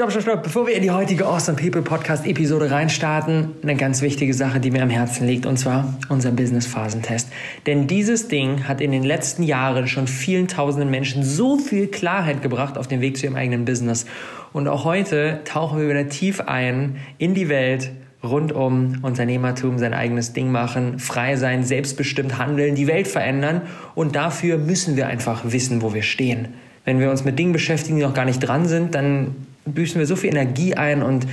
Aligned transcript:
Stopp, 0.00 0.12
stopp, 0.12 0.22
stopp. 0.22 0.42
Bevor 0.44 0.66
wir 0.66 0.74
in 0.74 0.80
die 0.80 0.90
heutige 0.90 1.26
Awesome 1.26 1.58
People 1.58 1.82
Podcast 1.82 2.26
Episode 2.26 2.70
reinstarten, 2.70 3.50
eine 3.62 3.76
ganz 3.76 4.00
wichtige 4.00 4.32
Sache, 4.32 4.58
die 4.58 4.70
mir 4.70 4.82
am 4.82 4.88
Herzen 4.88 5.26
liegt, 5.26 5.44
und 5.44 5.58
zwar 5.58 5.92
unser 6.08 6.30
Business 6.30 6.66
Phasentest. 6.66 7.28
Denn 7.66 7.86
dieses 7.86 8.28
Ding 8.28 8.66
hat 8.66 8.80
in 8.80 8.92
den 8.92 9.02
letzten 9.02 9.42
Jahren 9.42 9.88
schon 9.88 10.06
vielen 10.06 10.48
tausenden 10.48 10.90
Menschen 10.90 11.22
so 11.22 11.58
viel 11.58 11.86
Klarheit 11.88 12.40
gebracht 12.40 12.78
auf 12.78 12.88
dem 12.88 13.02
Weg 13.02 13.18
zu 13.18 13.26
ihrem 13.26 13.36
eigenen 13.36 13.66
Business. 13.66 14.06
Und 14.54 14.68
auch 14.68 14.86
heute 14.86 15.40
tauchen 15.44 15.78
wir 15.78 15.90
wieder 15.90 16.08
tief 16.08 16.40
ein 16.40 16.96
in 17.18 17.34
die 17.34 17.50
Welt 17.50 17.90
rund 18.24 18.52
um 18.52 19.00
Unternehmertum, 19.02 19.76
sein 19.76 19.92
eigenes 19.92 20.32
Ding 20.32 20.50
machen, 20.50 20.98
frei 20.98 21.36
sein, 21.36 21.62
selbstbestimmt 21.62 22.38
handeln, 22.38 22.74
die 22.74 22.86
Welt 22.86 23.06
verändern. 23.06 23.60
Und 23.94 24.16
dafür 24.16 24.56
müssen 24.56 24.96
wir 24.96 25.08
einfach 25.08 25.42
wissen, 25.44 25.82
wo 25.82 25.92
wir 25.92 26.02
stehen. 26.02 26.48
Wenn 26.86 27.00
wir 27.00 27.10
uns 27.10 27.22
mit 27.22 27.38
Dingen 27.38 27.52
beschäftigen, 27.52 27.98
die 27.98 28.02
noch 28.02 28.14
gar 28.14 28.24
nicht 28.24 28.40
dran 28.40 28.66
sind, 28.66 28.94
dann 28.94 29.34
büßen 29.72 29.98
wir 29.98 30.06
so 30.06 30.16
viel 30.16 30.30
Energie 30.30 30.74
ein 30.74 31.02
und 31.02 31.26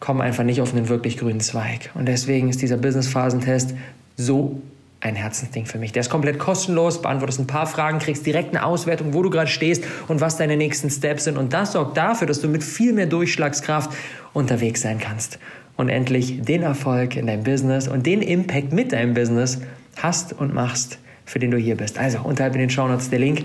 kommen 0.00 0.20
einfach 0.20 0.44
nicht 0.44 0.60
auf 0.60 0.74
einen 0.74 0.88
wirklich 0.88 1.16
grünen 1.16 1.40
Zweig. 1.40 1.90
Und 1.94 2.06
deswegen 2.06 2.48
ist 2.48 2.62
dieser 2.62 2.76
Business-Phasentest 2.76 3.74
so 4.16 4.60
ein 5.00 5.14
Herzensding 5.14 5.66
für 5.66 5.78
mich. 5.78 5.92
Der 5.92 6.00
ist 6.00 6.10
komplett 6.10 6.38
kostenlos, 6.38 7.02
beantwortest 7.02 7.38
ein 7.38 7.46
paar 7.46 7.66
Fragen, 7.66 7.98
kriegst 7.98 8.26
direkt 8.26 8.54
eine 8.54 8.64
Auswertung, 8.64 9.14
wo 9.14 9.22
du 9.22 9.30
gerade 9.30 9.48
stehst 9.48 9.84
und 10.08 10.20
was 10.20 10.36
deine 10.36 10.56
nächsten 10.56 10.90
Steps 10.90 11.24
sind. 11.24 11.38
Und 11.38 11.52
das 11.52 11.72
sorgt 11.72 11.96
dafür, 11.96 12.26
dass 12.26 12.40
du 12.40 12.48
mit 12.48 12.64
viel 12.64 12.92
mehr 12.92 13.06
Durchschlagskraft 13.06 13.90
unterwegs 14.32 14.82
sein 14.82 14.98
kannst 14.98 15.38
und 15.76 15.88
endlich 15.88 16.42
den 16.42 16.62
Erfolg 16.62 17.16
in 17.16 17.26
deinem 17.26 17.44
Business 17.44 17.88
und 17.88 18.06
den 18.06 18.22
Impact 18.22 18.72
mit 18.72 18.92
deinem 18.92 19.14
Business 19.14 19.60
hast 19.96 20.32
und 20.32 20.54
machst, 20.54 20.98
für 21.24 21.38
den 21.38 21.50
du 21.50 21.58
hier 21.58 21.76
bist. 21.76 21.98
Also 21.98 22.20
unterhalb 22.20 22.54
in 22.54 22.60
den 22.60 22.70
Show 22.70 22.88
Notes 22.88 23.10
der 23.10 23.18
Link. 23.18 23.44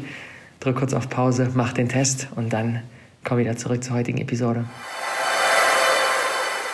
Drück 0.59 0.77
kurz 0.77 0.93
auf 0.93 1.09
Pause, 1.09 1.49
mach 1.53 1.73
den 1.73 1.89
Test 1.89 2.27
und 2.35 2.53
dann 2.53 2.81
komm 3.23 3.37
wieder 3.37 3.57
zurück 3.57 3.83
zur 3.83 3.95
heutigen 3.95 4.17
Episode. 4.19 4.65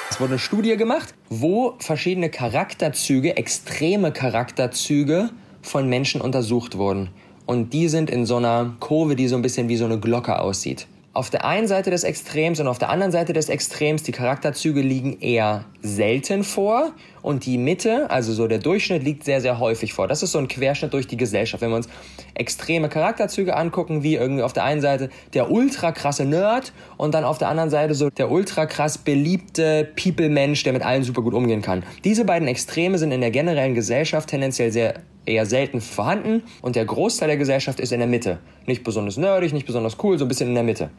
Es 0.10 0.20
wurde 0.20 0.34
eine 0.34 0.40
Studie 0.40 0.78
gemacht, 0.78 1.14
wo 1.30 1.76
verschiedene 1.80 2.30
Charakterzüge, 2.30 3.38
extreme 3.38 4.12
Charakterzüge 4.12 5.30
von 5.62 5.88
Menschen 5.88 6.22
untersucht 6.22 6.78
wurden. 6.78 7.10
Und 7.46 7.74
die 7.74 7.88
sind 7.88 8.10
in 8.10 8.26
so 8.26 8.38
einer 8.38 8.76
Kurve, 8.80 9.16
die 9.16 9.28
so 9.28 9.36
ein 9.36 9.42
bisschen 9.42 9.70
wie 9.70 9.78
so 9.78 9.86
eine 9.86 10.00
Glocke 10.00 10.40
aussieht 10.40 10.88
auf 11.18 11.32
der 11.32 11.46
einen 11.46 11.68
Seite 11.68 11.90
des 11.90 12.04
Extrems 12.04 12.60
und 12.60 12.68
auf 12.68 12.78
der 12.78 12.92
anderen 12.92 13.12
Seite 13.12 13.34
des 13.34 13.50
Extrems, 13.50 14.04
die 14.04 14.12
Charakterzüge 14.12 14.82
liegen 14.82 15.20
eher 15.20 15.66
selten 15.82 16.44
vor 16.44 16.92
und 17.24 17.48
die 17.48 17.58
Mitte, 17.58 18.12
also 18.12 18.34
so 18.34 18.46
der 18.46 18.60
Durchschnitt, 18.60 19.02
liegt 19.02 19.24
sehr, 19.24 19.42
sehr 19.42 19.58
häufig 19.58 19.94
vor. 19.94 20.08
Das 20.08 20.22
ist 20.22 20.32
so 20.32 20.38
ein 20.38 20.48
Querschnitt 20.48 20.94
durch 20.94 21.08
die 21.08 21.18
Gesellschaft. 21.18 21.62
Wenn 21.64 21.72
wir 21.72 21.78
uns 21.78 21.90
extreme 22.36 22.88
Charakterzüge 22.88 23.56
angucken, 23.56 24.04
wie 24.04 24.14
irgendwie 24.14 24.44
auf 24.44 24.54
der 24.54 24.64
einen 24.64 24.80
Seite 24.80 25.10
der 25.34 25.50
ultra 25.50 25.92
krasse 25.92 26.24
Nerd 26.24 26.72
und 26.98 27.16
dann 27.16 27.24
auf 27.24 27.40
der 27.40 27.48
anderen 27.48 27.72
Seite 27.72 27.96
so 27.96 28.12
der 28.12 28.30
ultra 28.30 28.68
krass 28.68 29.00
beliebte 29.00 29.90
People-Mensch, 29.96 30.62
der 30.66 30.74
mit 30.74 30.84
allen 30.84 31.04
super 31.04 31.24
gut 31.24 31.34
umgehen 31.34 31.64
kann. 31.64 31.82
Diese 32.04 32.26
beiden 32.26 32.48
Extreme 32.48 33.00
sind 33.00 33.12
in 33.12 33.22
der 33.22 33.32
generellen 33.32 33.74
Gesellschaft 33.74 34.30
tendenziell 34.30 34.72
sehr 34.72 34.94
eher 35.28 35.46
selten 35.46 35.82
vorhanden 35.82 36.44
und 36.62 36.76
der 36.76 36.86
Großteil 36.86 37.28
der 37.28 37.38
Gesellschaft 37.38 37.80
ist 37.80 37.92
in 37.92 38.00
der 38.00 38.08
Mitte. 38.08 38.40
Nicht 38.66 38.84
besonders 38.84 39.18
nerdig, 39.18 39.54
nicht 39.54 39.66
besonders 39.66 39.98
cool, 40.04 40.18
so 40.18 40.26
ein 40.26 40.28
bisschen 40.28 40.50
in 40.50 40.56
der 40.56 40.64
Mitte. 40.64 40.90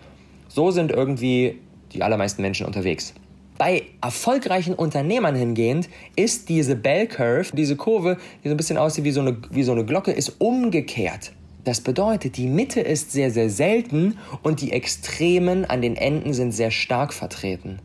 So 0.48 0.70
sind 0.70 0.90
irgendwie 0.90 1.58
die 1.92 2.02
allermeisten 2.02 2.42
Menschen 2.42 2.66
unterwegs. 2.66 3.14
Bei 3.58 3.82
erfolgreichen 4.00 4.74
Unternehmern 4.74 5.34
hingehend 5.34 5.88
ist 6.14 6.48
diese 6.48 6.76
Bell 6.76 7.08
Curve, 7.08 7.48
diese 7.54 7.74
Kurve, 7.74 8.16
die 8.44 8.48
so 8.48 8.54
ein 8.54 8.56
bisschen 8.56 8.78
aussieht 8.78 9.04
wie 9.04 9.10
so 9.10 9.20
eine, 9.20 9.36
wie 9.50 9.64
so 9.64 9.72
eine 9.72 9.84
Glocke, 9.84 10.12
ist 10.12 10.40
umgekehrt. 10.40 11.32
Das 11.64 11.80
bedeutet, 11.80 12.36
die 12.36 12.46
Mitte 12.46 12.80
ist 12.80 13.10
sehr, 13.10 13.30
sehr 13.30 13.50
selten 13.50 14.16
und 14.42 14.60
die 14.60 14.72
Extremen 14.72 15.64
an 15.64 15.82
den 15.82 15.96
Enden 15.96 16.32
sind 16.32 16.52
sehr 16.52 16.70
stark 16.70 17.12
vertreten. 17.12 17.80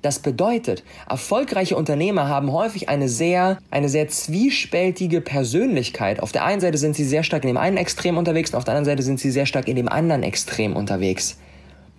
Das 0.00 0.20
bedeutet, 0.20 0.84
erfolgreiche 1.08 1.76
Unternehmer 1.76 2.28
haben 2.28 2.52
häufig 2.52 2.88
eine 2.88 3.08
sehr, 3.08 3.58
eine 3.70 3.88
sehr 3.88 4.08
zwiespältige 4.08 5.20
Persönlichkeit. 5.20 6.20
Auf 6.22 6.30
der 6.30 6.44
einen 6.44 6.60
Seite 6.60 6.78
sind 6.78 6.94
sie 6.94 7.04
sehr 7.04 7.24
stark 7.24 7.42
in 7.42 7.48
dem 7.48 7.56
einen 7.56 7.76
Extrem 7.76 8.16
unterwegs 8.16 8.50
und 8.50 8.58
auf 8.58 8.64
der 8.64 8.74
anderen 8.74 8.84
Seite 8.84 9.02
sind 9.02 9.18
sie 9.18 9.32
sehr 9.32 9.46
stark 9.46 9.66
in 9.66 9.74
dem 9.74 9.88
anderen 9.88 10.22
Extrem 10.22 10.76
unterwegs. 10.76 11.36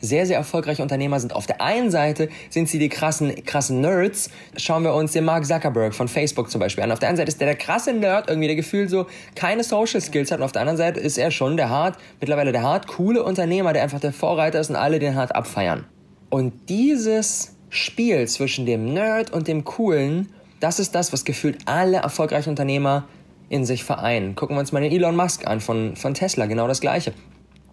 Sehr, 0.02 0.26
sehr 0.26 0.38
erfolgreiche 0.38 0.82
Unternehmer 0.82 1.20
sind 1.20 1.36
auf 1.36 1.46
der 1.46 1.60
einen 1.60 1.92
Seite 1.92 2.30
sind 2.50 2.70
sie 2.70 2.80
die 2.80 2.88
krassen, 2.88 3.36
krassen 3.44 3.82
Nerds. 3.82 4.30
Schauen 4.56 4.84
wir 4.84 4.94
uns 4.94 5.12
den 5.12 5.26
Mark 5.26 5.46
Zuckerberg 5.46 5.94
von 5.94 6.08
Facebook 6.08 6.50
zum 6.50 6.62
Beispiel 6.62 6.86
an. 6.86 6.94
Auf 6.94 7.00
der 7.00 7.10
einen 7.10 7.18
Seite 7.18 7.28
ist 7.28 7.42
der 7.42 7.48
der 7.48 7.58
krasse 7.58 7.92
Nerd, 7.92 8.30
irgendwie 8.30 8.48
der 8.48 8.56
gefühlt 8.56 8.90
so 8.90 9.08
keine 9.36 9.66
Social 9.66 10.00
Skills 10.00 10.32
hat. 10.32 10.40
Und 10.40 10.46
auf 10.46 10.54
der 10.54 10.62
anderen 10.62 10.78
Seite 10.78 11.02
ist 11.02 11.18
er 11.18 11.32
schon 11.32 11.58
der 11.58 11.68
hart, 11.68 11.98
mittlerweile 12.22 12.54
der 12.54 12.62
hart 12.62 12.88
coole 12.88 13.22
Unternehmer, 13.24 13.74
der 13.74 13.84
einfach 13.84 14.00
der 14.00 14.14
Vorreiter 14.14 14.62
ist 14.62 14.70
und 14.70 14.78
alle 14.78 15.00
den 15.00 15.16
hart 15.16 15.36
abfeiern. 15.36 15.84
Und 16.30 16.54
dieses 16.70 17.58
Spiel 17.70 18.28
zwischen 18.28 18.66
dem 18.66 18.94
Nerd 18.94 19.32
und 19.32 19.48
dem 19.48 19.64
Coolen, 19.64 20.30
das 20.60 20.80
ist 20.80 20.96
das, 20.96 21.14
was 21.14 21.26
gefühlt 21.26 21.60
alle 21.66 21.98
erfolgreichen 21.98 22.50
Unternehmer 22.50 23.08
in 23.50 23.66
sich 23.66 23.84
vereinen. 23.84 24.36
Gucken 24.36 24.56
wir 24.56 24.60
uns 24.60 24.72
mal 24.72 24.82
den 24.82 24.92
Elon 24.92 25.16
Musk 25.16 25.48
an 25.48 25.60
von, 25.60 25.96
von 25.96 26.14
Tesla, 26.14 26.46
genau 26.46 26.68
das 26.68 26.82
gleiche. 26.82 27.14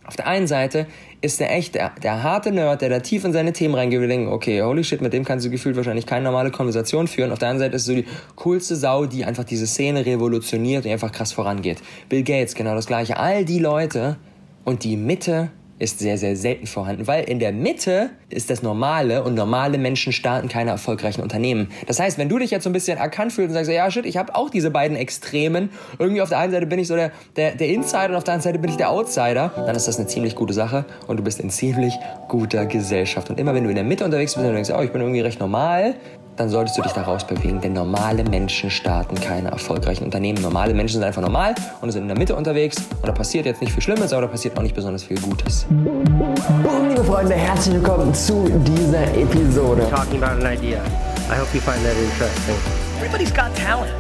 Auf 0.07 0.15
der 0.15 0.29
einen 0.29 0.47
Seite 0.47 0.87
ist 1.21 1.41
der 1.41 1.53
echt 1.53 1.75
der, 1.75 1.91
der 2.01 2.23
harte 2.23 2.53
Nerd, 2.53 2.81
der 2.81 2.91
da 2.91 3.01
tief 3.01 3.25
in 3.25 3.33
seine 3.33 3.53
Themen 3.53 3.75
reingeht 3.75 4.29
okay, 4.29 4.63
holy 4.63 4.85
shit, 4.85 5.01
mit 5.01 5.13
dem 5.13 5.25
kannst 5.25 5.45
du 5.45 5.51
gefühlt 5.51 5.75
wahrscheinlich 5.75 6.07
keine 6.07 6.25
normale 6.25 6.53
Konversation 6.53 7.09
führen. 7.09 7.33
Auf 7.33 7.41
der 7.41 7.49
anderen 7.49 7.71
Seite 7.71 7.77
ist 7.77 7.87
so 7.87 7.95
die 7.95 8.05
coolste 8.37 8.77
Sau, 8.77 9.07
die 9.07 9.25
einfach 9.25 9.43
diese 9.43 9.67
Szene 9.67 10.07
revolutioniert 10.07 10.85
und 10.85 10.93
einfach 10.93 11.11
krass 11.11 11.33
vorangeht. 11.33 11.79
Bill 12.09 12.23
Gates, 12.23 12.55
genau 12.55 12.77
das 12.77 12.87
gleiche. 12.87 13.17
All 13.17 13.45
die 13.45 13.59
Leute 13.59 14.17
und 14.65 14.85
die 14.85 14.97
Mitte 14.97 15.51
ist 15.79 15.99
sehr, 15.99 16.17
sehr 16.17 16.37
selten 16.37 16.67
vorhanden, 16.67 17.07
weil 17.07 17.25
in 17.25 17.39
der 17.39 17.53
Mitte 17.53 18.11
ist 18.31 18.49
das 18.49 18.63
Normale 18.63 19.23
und 19.23 19.35
normale 19.35 19.77
Menschen 19.77 20.13
starten 20.13 20.49
keine 20.49 20.71
erfolgreichen 20.71 21.23
Unternehmen. 21.23 21.69
Das 21.87 22.01
heißt, 22.01 22.17
wenn 22.19 22.29
du 22.29 22.39
dich 22.39 22.51
jetzt 22.51 22.65
so 22.65 22.71
ein 22.71 22.73
bisschen 22.73 22.99
erkannt 22.99 23.33
fühlst 23.33 23.51
und 23.51 23.55
sagst, 23.55 23.71
ja 23.71 23.91
shit, 23.91 24.07
ich 24.07 24.17
habe 24.17 24.35
auch 24.35 24.49
diese 24.49 24.71
beiden 24.71 24.97
Extremen, 24.97 25.71
irgendwie 25.99 26.23
auf 26.23 26.31
der 26.31 26.39
einen 26.39 26.53
Seite 26.53 26.67
bin 26.67 26.79
ich 26.79 26.89
so 26.89 26.97
der, 26.97 27.13
der, 27.37 27.55
der 27.55 27.69
Insider 27.69 28.11
und 28.11 28.17
auf 28.17 28.25
der 28.25 28.35
anderen 28.35 28.53
Seite 28.53 28.59
bin 28.59 28.71
ich 28.71 28.77
der 28.77 28.91
Outsider, 28.91 29.53
dann 29.55 29.77
ist 29.77 29.87
das 29.87 29.99
eine 29.99 30.07
ziemlich 30.07 30.35
gute 30.35 30.55
Sache 30.55 30.87
und 31.07 31.19
du 31.19 31.23
bist 31.23 31.41
in 31.41 31.51
ziemlich 31.51 31.95
guter 32.29 32.65
Gesellschaft. 32.65 33.29
Und 33.29 33.39
immer 33.39 33.55
wenn 33.55 33.65
du 33.65 33.71
in 33.71 33.77
der 33.77 33.85
Mitte 33.85 34.05
unterwegs 34.05 34.35
bist 34.35 34.47
und 34.47 34.55
denkst, 34.55 34.71
oh, 34.75 34.83
ich 34.83 34.93
bin 34.93 35.03
irgendwie 35.03 35.21
recht 35.21 35.41
normal, 35.41 35.95
dann 36.37 36.51
solltest 36.51 36.77
du 36.77 36.83
dich 36.83 36.93
da 36.93 37.03
rausbewegen. 37.03 37.61
Denn 37.61 37.73
normale 37.73 38.25
Menschen 38.25 38.71
starten 38.71 39.15
keine 39.17 39.51
erfolgreichen 39.51 40.05
Unternehmen. 40.05 40.41
Normale 40.43 40.75
Menschen 40.75 40.95
sind 40.95 41.05
einfach 41.05 41.23
normal 41.23 41.55
und 41.81 41.91
sind 41.91 42.03
in 42.03 42.09
der 42.09 42.19
Mitte 42.19 42.37
unterwegs. 42.37 42.77
Und 42.77 43.07
da 43.07 43.13
passiert 43.13 43.47
jetzt 43.47 43.61
nicht 43.61 43.73
viel 43.73 43.83
Schlimmes, 43.83 44.13
aber 44.13 44.23
da 44.23 44.29
passiert 44.29 44.57
auch 44.59 44.63
nicht 44.63 44.75
besonders 44.75 45.03
viel 45.03 45.19
Gutes. 45.21 45.67
Boom, 45.69 46.89
liebe 46.89 47.05
Freunde, 47.05 47.35
herzlich 47.35 47.75
willkommen 47.75 48.13
zu 48.15 48.49
dieser 48.65 49.05
Episode. 49.15 49.89
Talking 49.91 50.23
about 50.23 50.45
an 50.45 50.53
idea. 50.53 50.83
I 51.31 51.39
hope 51.39 51.53
you 51.55 51.61
find 51.61 51.83
that 51.85 51.97
interesting. 51.97 52.55
Everybody's 52.99 53.33
got 53.33 53.55
talent. 53.57 53.93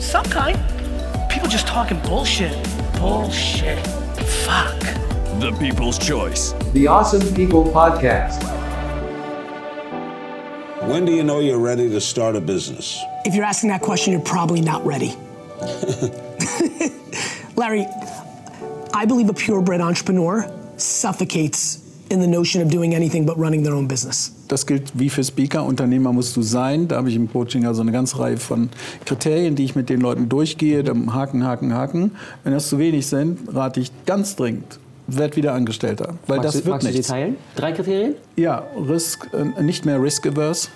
Some 0.00 0.24
kind. 0.28 0.58
People 1.28 1.48
just 1.48 1.66
talking 1.66 1.98
bullshit. 2.08 2.56
Bullshit. 2.98 3.78
Fuck. 4.44 4.80
The 5.40 5.52
People's 5.58 5.98
Choice. 5.98 6.54
The 6.72 6.86
Awesome 6.86 7.34
People 7.34 7.64
Podcast. 7.64 8.63
When 10.86 11.06
do 11.06 11.12
you 11.12 11.24
know 11.24 11.40
you're 11.40 11.58
ready 11.58 11.88
to 11.88 12.00
start 12.00 12.36
a 12.36 12.40
business? 12.40 13.02
If 13.24 13.34
you're 13.34 13.46
asking 13.46 13.70
that 13.70 13.80
question, 13.80 14.12
you're 14.12 14.20
probably 14.20 14.60
not 14.60 14.84
ready. 14.84 15.16
Larry, 17.56 17.86
I 18.92 19.06
believe 19.06 19.30
a 19.30 19.32
purebred 19.32 19.80
entrepreneur 19.80 20.44
suffocates 20.76 21.80
in 22.10 22.20
the 22.20 22.26
notion 22.26 22.60
of 22.60 22.70
doing 22.70 22.94
anything 22.94 23.24
but 23.24 23.38
running 23.38 23.62
their 23.62 23.74
own 23.74 23.88
business. 23.88 24.30
Das 24.48 24.66
gilt 24.66 24.92
wie 24.92 25.08
für 25.08 25.24
Speaker. 25.24 25.64
Unternehmer 25.64 26.12
musst 26.12 26.36
du 26.36 26.42
sein. 26.42 26.86
Da 26.86 26.96
habe 26.96 27.08
ich 27.08 27.16
im 27.16 27.32
Coaching 27.32 27.64
also 27.64 27.80
eine 27.80 27.92
ganze 27.92 28.18
Reihe 28.18 28.36
von 28.36 28.68
Kriterien, 29.06 29.56
die 29.56 29.64
ich 29.64 29.74
mit 29.74 29.88
den 29.88 30.02
Leuten 30.02 30.28
durchgehe. 30.28 30.84
Haken, 30.84 31.44
Haken, 31.44 31.72
Haken. 31.72 32.10
Wenn 32.42 32.52
das 32.52 32.68
zu 32.68 32.78
wenig 32.78 33.06
sind, 33.06 33.54
rate 33.54 33.80
ich 33.80 33.90
ganz 34.04 34.36
dringend 34.36 34.78
werd 35.06 35.36
wieder 35.36 35.52
Angestellter. 35.52 36.14
Weil 36.26 36.38
magst 36.38 36.44
das 36.46 36.52
du, 36.62 36.66
wird 36.66 36.74
magst 36.82 36.88
nichts. 36.88 37.08
du 37.08 37.14
die 37.14 37.20
teilen? 37.20 37.36
Drei 37.56 37.72
Kriterien? 37.72 38.14
Ja, 38.36 38.64
Risk, 38.76 39.28
äh, 39.32 39.62
nicht 39.62 39.84
mehr 39.84 40.00
risk-averse. 40.00 40.68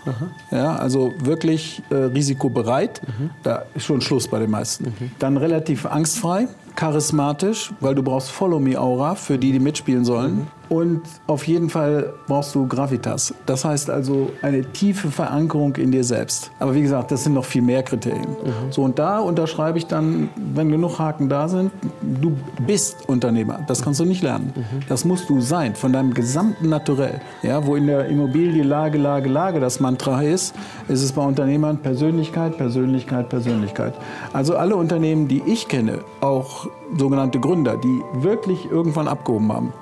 Ja, 0.51 0.77
also 0.77 1.13
wirklich 1.23 1.83
äh, 1.91 1.95
risikobereit. 1.95 3.01
Mhm. 3.07 3.31
Da 3.43 3.65
ist 3.75 3.87
schon 3.87 4.01
Schluss 4.01 4.29
bei 4.29 4.39
den 4.39 4.51
meisten. 4.51 4.95
Dann 5.19 5.37
relativ 5.37 5.87
angstfrei, 5.87 6.49
charismatisch, 6.79 7.73
weil 7.81 7.97
du 7.97 8.05
brauchst 8.05 8.31
Follow-Me-Aura 8.31 9.17
für 9.17 9.37
die, 9.37 9.51
die 9.51 9.59
mitspielen 9.59 10.05
sollen. 10.05 10.37
Mhm. 10.37 10.47
Und 10.69 11.01
auf 11.27 11.49
jeden 11.49 11.71
Fall 11.71 12.13
brauchst 12.27 12.55
du 12.55 12.67
Gravitas. 12.67 13.33
Das 13.47 13.65
heißt 13.65 13.89
also 13.89 14.31
eine 14.43 14.63
tiefe 14.63 15.11
Verankerung 15.11 15.75
in 15.77 15.91
dir 15.91 16.05
selbst. 16.05 16.51
Aber 16.59 16.75
wie 16.75 16.83
gesagt, 16.83 17.11
das 17.11 17.25
sind 17.25 17.33
noch 17.33 17.47
viel 17.47 17.63
mehr 17.63 17.83
Kriterien. 17.83 18.29
Mhm. 18.29 18.71
So, 18.71 18.83
und 18.83 18.99
da 18.99 19.19
unterschreibe 19.19 19.79
ich 19.79 19.87
dann, 19.87 20.29
wenn 20.37 20.71
genug 20.71 20.99
Haken 20.99 21.31
da 21.31 21.49
sind, 21.49 21.73
du 22.03 22.37
bist 22.67 23.09
Unternehmer. 23.09 23.61
Das 23.67 23.83
kannst 23.83 23.99
du 23.99 24.05
nicht 24.05 24.23
lernen. 24.23 24.53
Mhm. 24.55 24.81
Das 24.89 25.07
musst 25.07 25.31
du 25.31 25.41
sein, 25.41 25.75
von 25.75 25.93
deinem 25.93 26.13
gesamten 26.13 26.69
Naturell. 26.69 27.21
Ja, 27.43 27.67
wo 27.67 27.75
in 27.75 27.87
der 27.87 28.07
Immobilie 28.07 28.63
Lage, 28.63 28.99
Lage, 28.99 29.31
Lage 29.31 29.61
das 29.61 29.81
Mantra 29.81 30.23
ist, 30.23 30.55
ist 30.89 31.03
es 31.03 31.13
bei 31.13 31.23
Unternehmern 31.23 31.79
Persönlichkeit, 31.79 32.59
Persönlichkeit, 32.59 33.31
Persönlichkeit. 33.31 33.95
Also 34.35 34.57
alle 34.57 34.77
Unternehmen, 34.77 35.29
die 35.29 35.43
ich 35.47 35.67
kenne, 35.67 36.01
auch 36.21 36.68
sogenannte 36.97 37.41
Gründer, 37.41 37.77
die 37.77 38.03
wirklich 38.15 38.71
irgendwann 38.71 39.09
abgehoben 39.09 39.53
haben, 39.53 39.73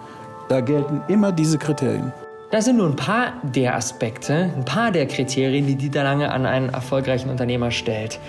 da 0.49 0.61
gelten 0.61 1.03
immer 1.09 1.33
diese 1.33 1.59
Kriterien. 1.59 2.13
Das 2.51 2.65
sind 2.65 2.77
nur 2.77 2.87
ein 2.87 2.97
paar 2.97 3.33
der 3.43 3.75
Aspekte, 3.75 4.53
ein 4.57 4.65
paar 4.65 4.93
der 4.93 5.07
Kriterien, 5.07 5.67
die 5.67 5.75
Dieter 5.75 6.05
Lange 6.05 6.31
an 6.31 6.47
einen 6.47 6.69
erfolgreichen 6.69 7.29
Unternehmer 7.29 7.73
stellt. 7.73 8.21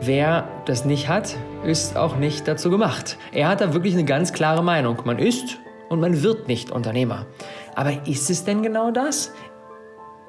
Wer 0.00 0.48
das 0.66 0.84
nicht 0.84 1.08
hat, 1.08 1.36
ist 1.64 1.96
auch 1.96 2.16
nicht 2.16 2.46
dazu 2.46 2.70
gemacht. 2.70 3.18
Er 3.32 3.48
hat 3.48 3.60
da 3.60 3.74
wirklich 3.74 3.94
eine 3.94 4.04
ganz 4.04 4.32
klare 4.32 4.62
Meinung. 4.62 4.96
Man 5.04 5.18
ist 5.18 5.58
und 5.88 6.00
man 6.00 6.22
wird 6.22 6.48
nicht 6.48 6.70
Unternehmer. 6.70 7.26
Aber 7.74 8.06
ist 8.06 8.30
es 8.30 8.44
denn 8.44 8.62
genau 8.62 8.92
das? 8.92 9.32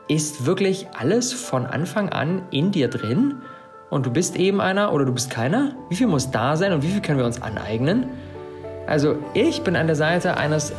Ist 0.08 0.46
wirklich 0.46 0.88
alles 1.00 1.32
von 1.32 1.66
Anfang 1.66 2.10
an 2.10 2.42
in 2.52 2.72
dir 2.72 2.90
drin? 2.90 3.36
Und 3.92 4.06
du 4.06 4.10
bist 4.10 4.38
eben 4.38 4.62
einer 4.62 4.94
oder 4.94 5.04
du 5.04 5.12
bist 5.12 5.30
keiner? 5.30 5.76
Wie 5.90 5.96
viel 5.96 6.08
muss 6.08 6.32
da 6.32 6.56
sein 6.56 6.72
und 6.72 6.82
wie 6.82 6.88
viel 6.88 7.02
können 7.02 7.20
wir 7.20 7.26
uns 7.26 7.42
aneignen? 7.42 8.06
Also 8.88 9.18
ich 9.34 9.62
bin 9.64 9.76
an 9.76 9.86
der 9.86 9.98
Seite 9.98 10.38
eines 10.38 10.72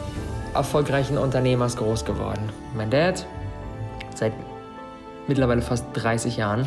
erfolgreichen 0.55 1.19
Unternehmers 1.19 1.76
groß 1.76 2.06
geworden. 2.06 2.49
Mein 2.75 2.88
Dad, 2.88 3.26
seit 4.14 4.32
mittlerweile 5.29 5.61
fast 5.61 5.85
30 5.93 6.38
Jahren, 6.38 6.67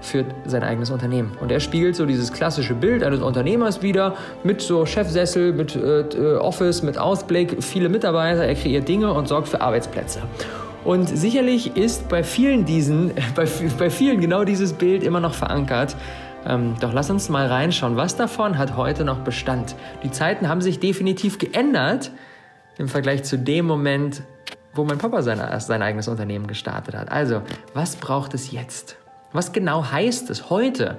führt 0.00 0.26
sein 0.46 0.62
eigenes 0.62 0.90
Unternehmen. 0.90 1.36
Und 1.38 1.52
er 1.52 1.60
spiegelt 1.60 1.96
so 1.96 2.06
dieses 2.06 2.32
klassische 2.32 2.74
Bild 2.74 3.02
eines 3.02 3.20
Unternehmers 3.20 3.82
wieder 3.82 4.16
mit 4.44 4.62
so 4.62 4.86
Chefsessel, 4.86 5.52
mit 5.52 5.76
äh, 5.76 6.36
Office, 6.36 6.82
mit 6.82 6.96
Ausblick, 6.96 7.62
viele 7.62 7.90
Mitarbeiter. 7.90 8.44
Er 8.44 8.54
kreiert 8.54 8.88
Dinge 8.88 9.12
und 9.12 9.28
sorgt 9.28 9.48
für 9.48 9.60
Arbeitsplätze. 9.60 10.20
Und 10.88 11.06
sicherlich 11.06 11.76
ist 11.76 12.08
bei 12.08 12.24
vielen 12.24 12.64
diesen, 12.64 13.12
bei, 13.34 13.46
bei 13.78 13.90
vielen 13.90 14.22
genau 14.22 14.44
dieses 14.44 14.72
Bild 14.72 15.02
immer 15.02 15.20
noch 15.20 15.34
verankert. 15.34 15.94
Ähm, 16.46 16.76
doch 16.80 16.94
lass 16.94 17.10
uns 17.10 17.28
mal 17.28 17.46
reinschauen, 17.46 17.96
was 17.96 18.16
davon 18.16 18.56
hat 18.56 18.74
heute 18.74 19.04
noch 19.04 19.18
Bestand. 19.18 19.76
Die 20.02 20.10
Zeiten 20.10 20.48
haben 20.48 20.62
sich 20.62 20.80
definitiv 20.80 21.36
geändert 21.36 22.10
im 22.78 22.88
Vergleich 22.88 23.24
zu 23.24 23.36
dem 23.36 23.66
Moment, 23.66 24.22
wo 24.72 24.82
mein 24.84 24.96
Papa 24.96 25.20
sein, 25.20 25.38
sein 25.60 25.82
eigenes 25.82 26.08
Unternehmen 26.08 26.46
gestartet 26.46 26.94
hat. 26.94 27.12
Also, 27.12 27.42
was 27.74 27.96
braucht 27.96 28.32
es 28.32 28.50
jetzt? 28.50 28.96
Was 29.34 29.52
genau 29.52 29.92
heißt 29.92 30.30
es 30.30 30.48
heute, 30.48 30.96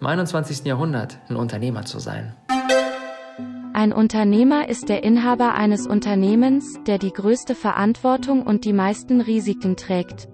im 0.00 0.06
21. 0.06 0.64
Jahrhundert, 0.64 1.18
ein 1.28 1.34
Unternehmer 1.34 1.84
zu 1.84 1.98
sein? 1.98 2.36
Ein 3.78 3.92
Unternehmer 3.92 4.70
ist 4.70 4.88
der 4.88 5.04
Inhaber 5.04 5.52
eines 5.52 5.86
Unternehmens, 5.86 6.80
der 6.86 6.96
die 6.96 7.12
größte 7.12 7.54
Verantwortung 7.54 8.40
und 8.40 8.64
die 8.64 8.72
meisten 8.72 9.20
Risiken 9.20 9.76
trägt. 9.76 10.30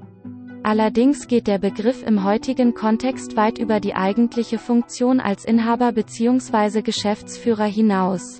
Allerdings 0.62 1.26
geht 1.26 1.48
der 1.48 1.58
Begriff 1.58 2.06
im 2.06 2.22
heutigen 2.22 2.72
Kontext 2.72 3.36
weit 3.36 3.58
über 3.58 3.80
die 3.80 3.96
eigentliche 3.96 4.58
Funktion 4.58 5.18
als 5.18 5.44
Inhaber 5.44 5.90
bzw. 5.90 6.82
Geschäftsführer 6.82 7.64
hinaus. 7.64 8.38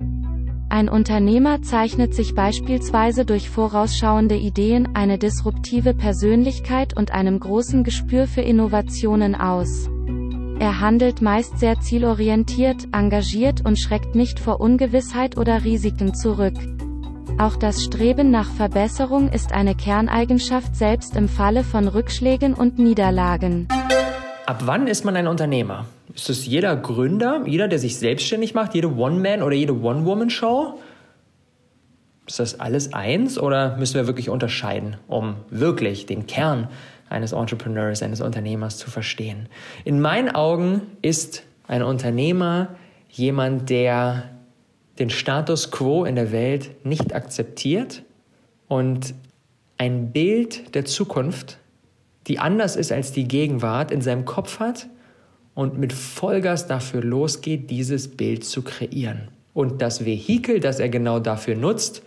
Ein 0.69 0.89
Unternehmer 0.89 1.63
zeichnet 1.63 2.15
sich 2.15 2.37
beispielsweise 2.37 3.25
durch 3.25 3.51
vorausschauende 3.51 4.37
Ideen, 4.37 4.95
eine 4.95 5.19
disruptive 5.19 5.95
Persönlichkeit 5.95 6.97
und 6.97 7.11
einem 7.11 7.41
großen 7.41 7.83
Gespür 7.83 8.29
für 8.29 8.43
Innovationen 8.43 9.35
aus. 9.35 9.91
Er 10.59 10.81
handelt 10.81 11.23
meist 11.23 11.59
sehr 11.59 11.81
zielorientiert, 11.81 12.89
engagiert 12.93 13.65
und 13.65 13.79
schreckt 13.79 14.15
nicht 14.15 14.39
vor 14.39 14.61
Ungewissheit 14.61 15.37
oder 15.37 15.65
Risiken 15.65 16.15
zurück. 16.15 16.55
Auch 17.39 17.57
das 17.57 17.83
Streben 17.83 18.31
nach 18.31 18.51
Verbesserung 18.53 19.29
ist 19.31 19.53
eine 19.53 19.75
Kerneigenschaft 19.75 20.77
selbst 20.77 21.17
im 21.17 21.29
Falle 21.29 21.65
von 21.65 21.89
Rückschlägen 21.89 22.55
und 22.55 22.79
Niederlagen. 22.79 23.69
Ab 24.47 24.63
wann 24.65 24.87
ist 24.87 25.05
man 25.05 25.17
ein 25.17 25.27
Unternehmer? 25.27 25.87
Ist 26.15 26.29
es 26.29 26.47
jeder 26.47 26.77
Gründer, 26.77 27.43
jeder, 27.47 27.69
der 27.69 27.79
sich 27.79 27.97
selbstständig 27.97 28.55
macht, 28.55 28.75
jede 28.75 28.95
One-Man- 28.95 29.43
oder 29.43 29.55
jede 29.55 29.81
One-Woman-Show? 29.81 30.79
Ist 32.27 32.39
das 32.39 32.61
alles 32.61 32.93
eins 32.93 33.39
oder 33.39 33.77
müssen 33.79 33.95
wir 33.95 34.07
wirklich 34.07 34.29
unterscheiden, 34.29 34.97
um 35.09 35.35
wirklich 35.51 36.07
den 36.07 36.27
Kern 36.27 36.69
eines 37.13 37.33
Entrepreneurs, 37.33 38.03
eines 38.03 38.21
Unternehmers 38.21 38.79
zu 38.79 38.91
verstehen? 38.91 39.49
In 39.85 40.01
meinen 40.01 40.35
Augen 40.35 40.83
ist 41.03 41.45
ein 41.69 41.83
Unternehmer 41.83 42.75
jemand, 43.09 43.71
der 43.71 44.31
den 44.99 45.11
Status 45.11 45.71
quo 45.71 46.05
in 46.05 46.17
der 46.17 46.33
Welt 46.33 46.85
nicht 46.85 47.15
akzeptiert 47.15 48.03
und 48.69 49.15
ein 49.79 50.13
Bild 50.13 50.75
der 50.75 50.85
Zukunft, 50.85 51.59
die 52.27 52.39
anders 52.39 52.77
ist 52.77 52.93
als 52.93 53.13
die 53.13 53.27
Gegenwart, 53.27 53.91
in 53.91 54.01
seinem 54.01 54.25
Kopf 54.25 54.61
hat 54.61 54.89
und 55.55 55.79
mit 55.79 55.93
Vollgas 55.93 56.67
dafür 56.67 57.03
losgeht, 57.03 57.71
dieses 57.71 58.09
Bild 58.17 58.45
zu 58.45 58.63
kreieren. 58.63 59.29
Und 59.55 59.83
das 59.83 60.05
Vehikel, 60.05 60.61
das 60.61 60.79
er 60.79 60.89
genau 60.89 61.19
dafür 61.19 61.57
nutzt, 61.57 62.03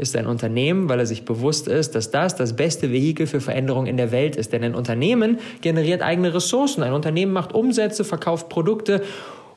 ist 0.00 0.16
ein 0.16 0.26
Unternehmen, 0.26 0.88
weil 0.88 0.98
er 0.98 1.06
sich 1.06 1.24
bewusst 1.24 1.68
ist, 1.68 1.94
dass 1.94 2.10
das 2.10 2.34
das 2.34 2.56
beste 2.56 2.90
Vehikel 2.90 3.26
für 3.26 3.40
Veränderung 3.40 3.86
in 3.86 3.96
der 3.96 4.10
Welt 4.10 4.34
ist. 4.34 4.52
Denn 4.52 4.64
ein 4.64 4.74
Unternehmen 4.74 5.38
generiert 5.60 6.02
eigene 6.02 6.34
Ressourcen. 6.34 6.82
Ein 6.82 6.92
Unternehmen 6.92 7.32
macht 7.32 7.54
Umsätze, 7.54 8.02
verkauft 8.04 8.48
Produkte 8.48 9.02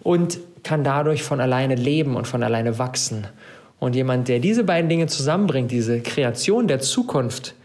und 0.04 0.40
kann 0.64 0.84
dadurch 0.84 1.24
von 1.24 1.40
alleine 1.40 1.76
leben 1.76 2.16
und 2.16 2.28
von 2.28 2.44
alleine 2.44 2.78
wachsen. 2.78 3.26
Und 3.80 3.96
jemand, 3.96 4.28
der 4.28 4.40
diese 4.40 4.64
beiden 4.64 4.90
Dinge 4.90 5.08
zusammenbringt, 5.08 5.72
diese 5.72 6.02
Kreation 6.02 6.68
der 6.68 6.80
Zukunft, 6.80 7.56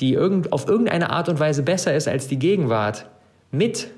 die 0.00 0.16
auf 0.16 0.68
irgendeine 0.68 1.10
Art 1.10 1.28
und 1.28 1.40
Weise 1.40 1.62
besser 1.62 1.94
ist 1.94 2.08
als 2.08 2.28
die 2.28 2.38
Gegenwart, 2.38 3.06
mit 3.50 3.88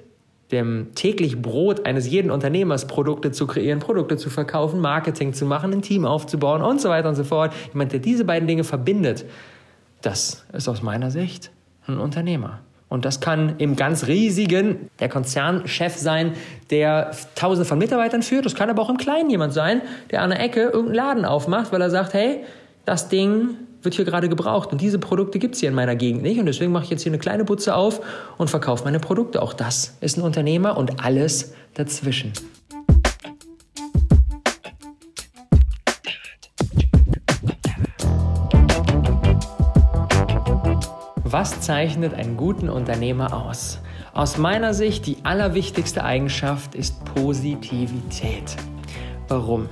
dem 0.53 0.89
täglich 0.95 1.41
Brot 1.41 1.87
eines 1.87 2.09
jeden 2.09 2.31
Unternehmers, 2.31 2.87
Produkte 2.87 3.33
zu 3.33 3.47
kreieren, 3.47 3.81
Produkte 3.81 4.17
zu 4.17 4.31
verkaufen, 4.31 4.81
Marketing 4.81 5.33
zu 5.33 5.47
machen, 5.47 5.73
ein 5.73 5.83
Team 5.83 6.05
aufzubauen 6.05 6.63
und 6.63 6.81
so 6.81 6.91
weiter 6.91 7.09
und 7.09 7.15
so 7.15 7.25
fort. 7.25 7.53
Jemand, 7.73 7.93
der 7.93 8.01
diese 8.01 8.25
beiden 8.25 8.47
Dinge 8.47 8.65
verbindet, 8.65 9.25
das 10.03 10.45
ist 10.53 10.69
aus 10.69 10.83
meiner 10.83 11.11
Sicht 11.11 11.51
ein 11.87 11.99
Unternehmer. 11.99 12.61
Und 12.89 13.07
das 13.07 13.21
kann 13.21 13.55
im 13.57 13.75
ganz 13.75 14.07
riesigen 14.07 14.91
der 15.01 15.09
Konzernchef 15.09 15.97
sein, 15.97 16.35
der 16.69 17.13
tausende 17.35 17.65
von 17.65 17.79
Mitarbeitern 17.79 18.23
führt. 18.23 18.45
Das 18.45 18.55
kann 18.55 18.69
aber 18.69 18.83
auch 18.83 18.91
im 18.91 18.99
Kleinen 18.99 19.31
jemand 19.31 19.55
sein, 19.55 19.81
der 20.11 20.21
an 20.21 20.29
der 20.29 20.41
Ecke 20.41 20.65
irgendeinen 20.65 20.95
Laden 20.95 21.25
aufmacht, 21.25 21.73
weil 21.73 21.81
er 21.81 21.89
sagt, 21.89 22.13
hey, 22.13 22.45
das 22.85 23.09
Ding 23.09 23.57
wird 23.85 23.95
hier 23.95 24.05
gerade 24.05 24.29
gebraucht 24.29 24.73
und 24.73 24.81
diese 24.81 24.99
Produkte 24.99 25.39
gibt 25.39 25.55
es 25.55 25.61
hier 25.61 25.69
in 25.69 25.75
meiner 25.75 25.97
Gegend 25.97 26.23
nicht 26.23 26.39
und 26.39 26.47
deswegen 26.47 26.73
mache 26.73 26.85
ich 26.85 26.91
jetzt 26.91 27.03
hier 27.03 27.11
eine 27.11 27.19
kleine 27.19 27.45
Butze 27.45 27.75
auf 27.75 28.01
und 28.39 28.51
verkaufe 28.51 28.85
meine 28.85 29.01
Produkte. 29.01 29.43
Auch 29.43 29.53
das 29.53 29.97
ist 30.01 30.17
ein 30.17 30.23
Unternehmer 30.23 30.77
und 30.77 31.05
alles 31.05 31.53
dazwischen. 31.75 32.33
Was 41.25 41.63
zeichnet 41.63 42.13
einen 42.13 42.37
guten 42.37 42.69
Unternehmer 42.69 43.33
aus? 43.33 43.81
Aus 44.13 44.37
meiner 44.37 44.75
Sicht 44.75 45.07
die 45.07 45.17
allerwichtigste 45.23 46.05
Eigenschaft 46.05 46.75
ist 46.75 47.03
Positivität. 47.07 48.55
Warum? 49.29 49.71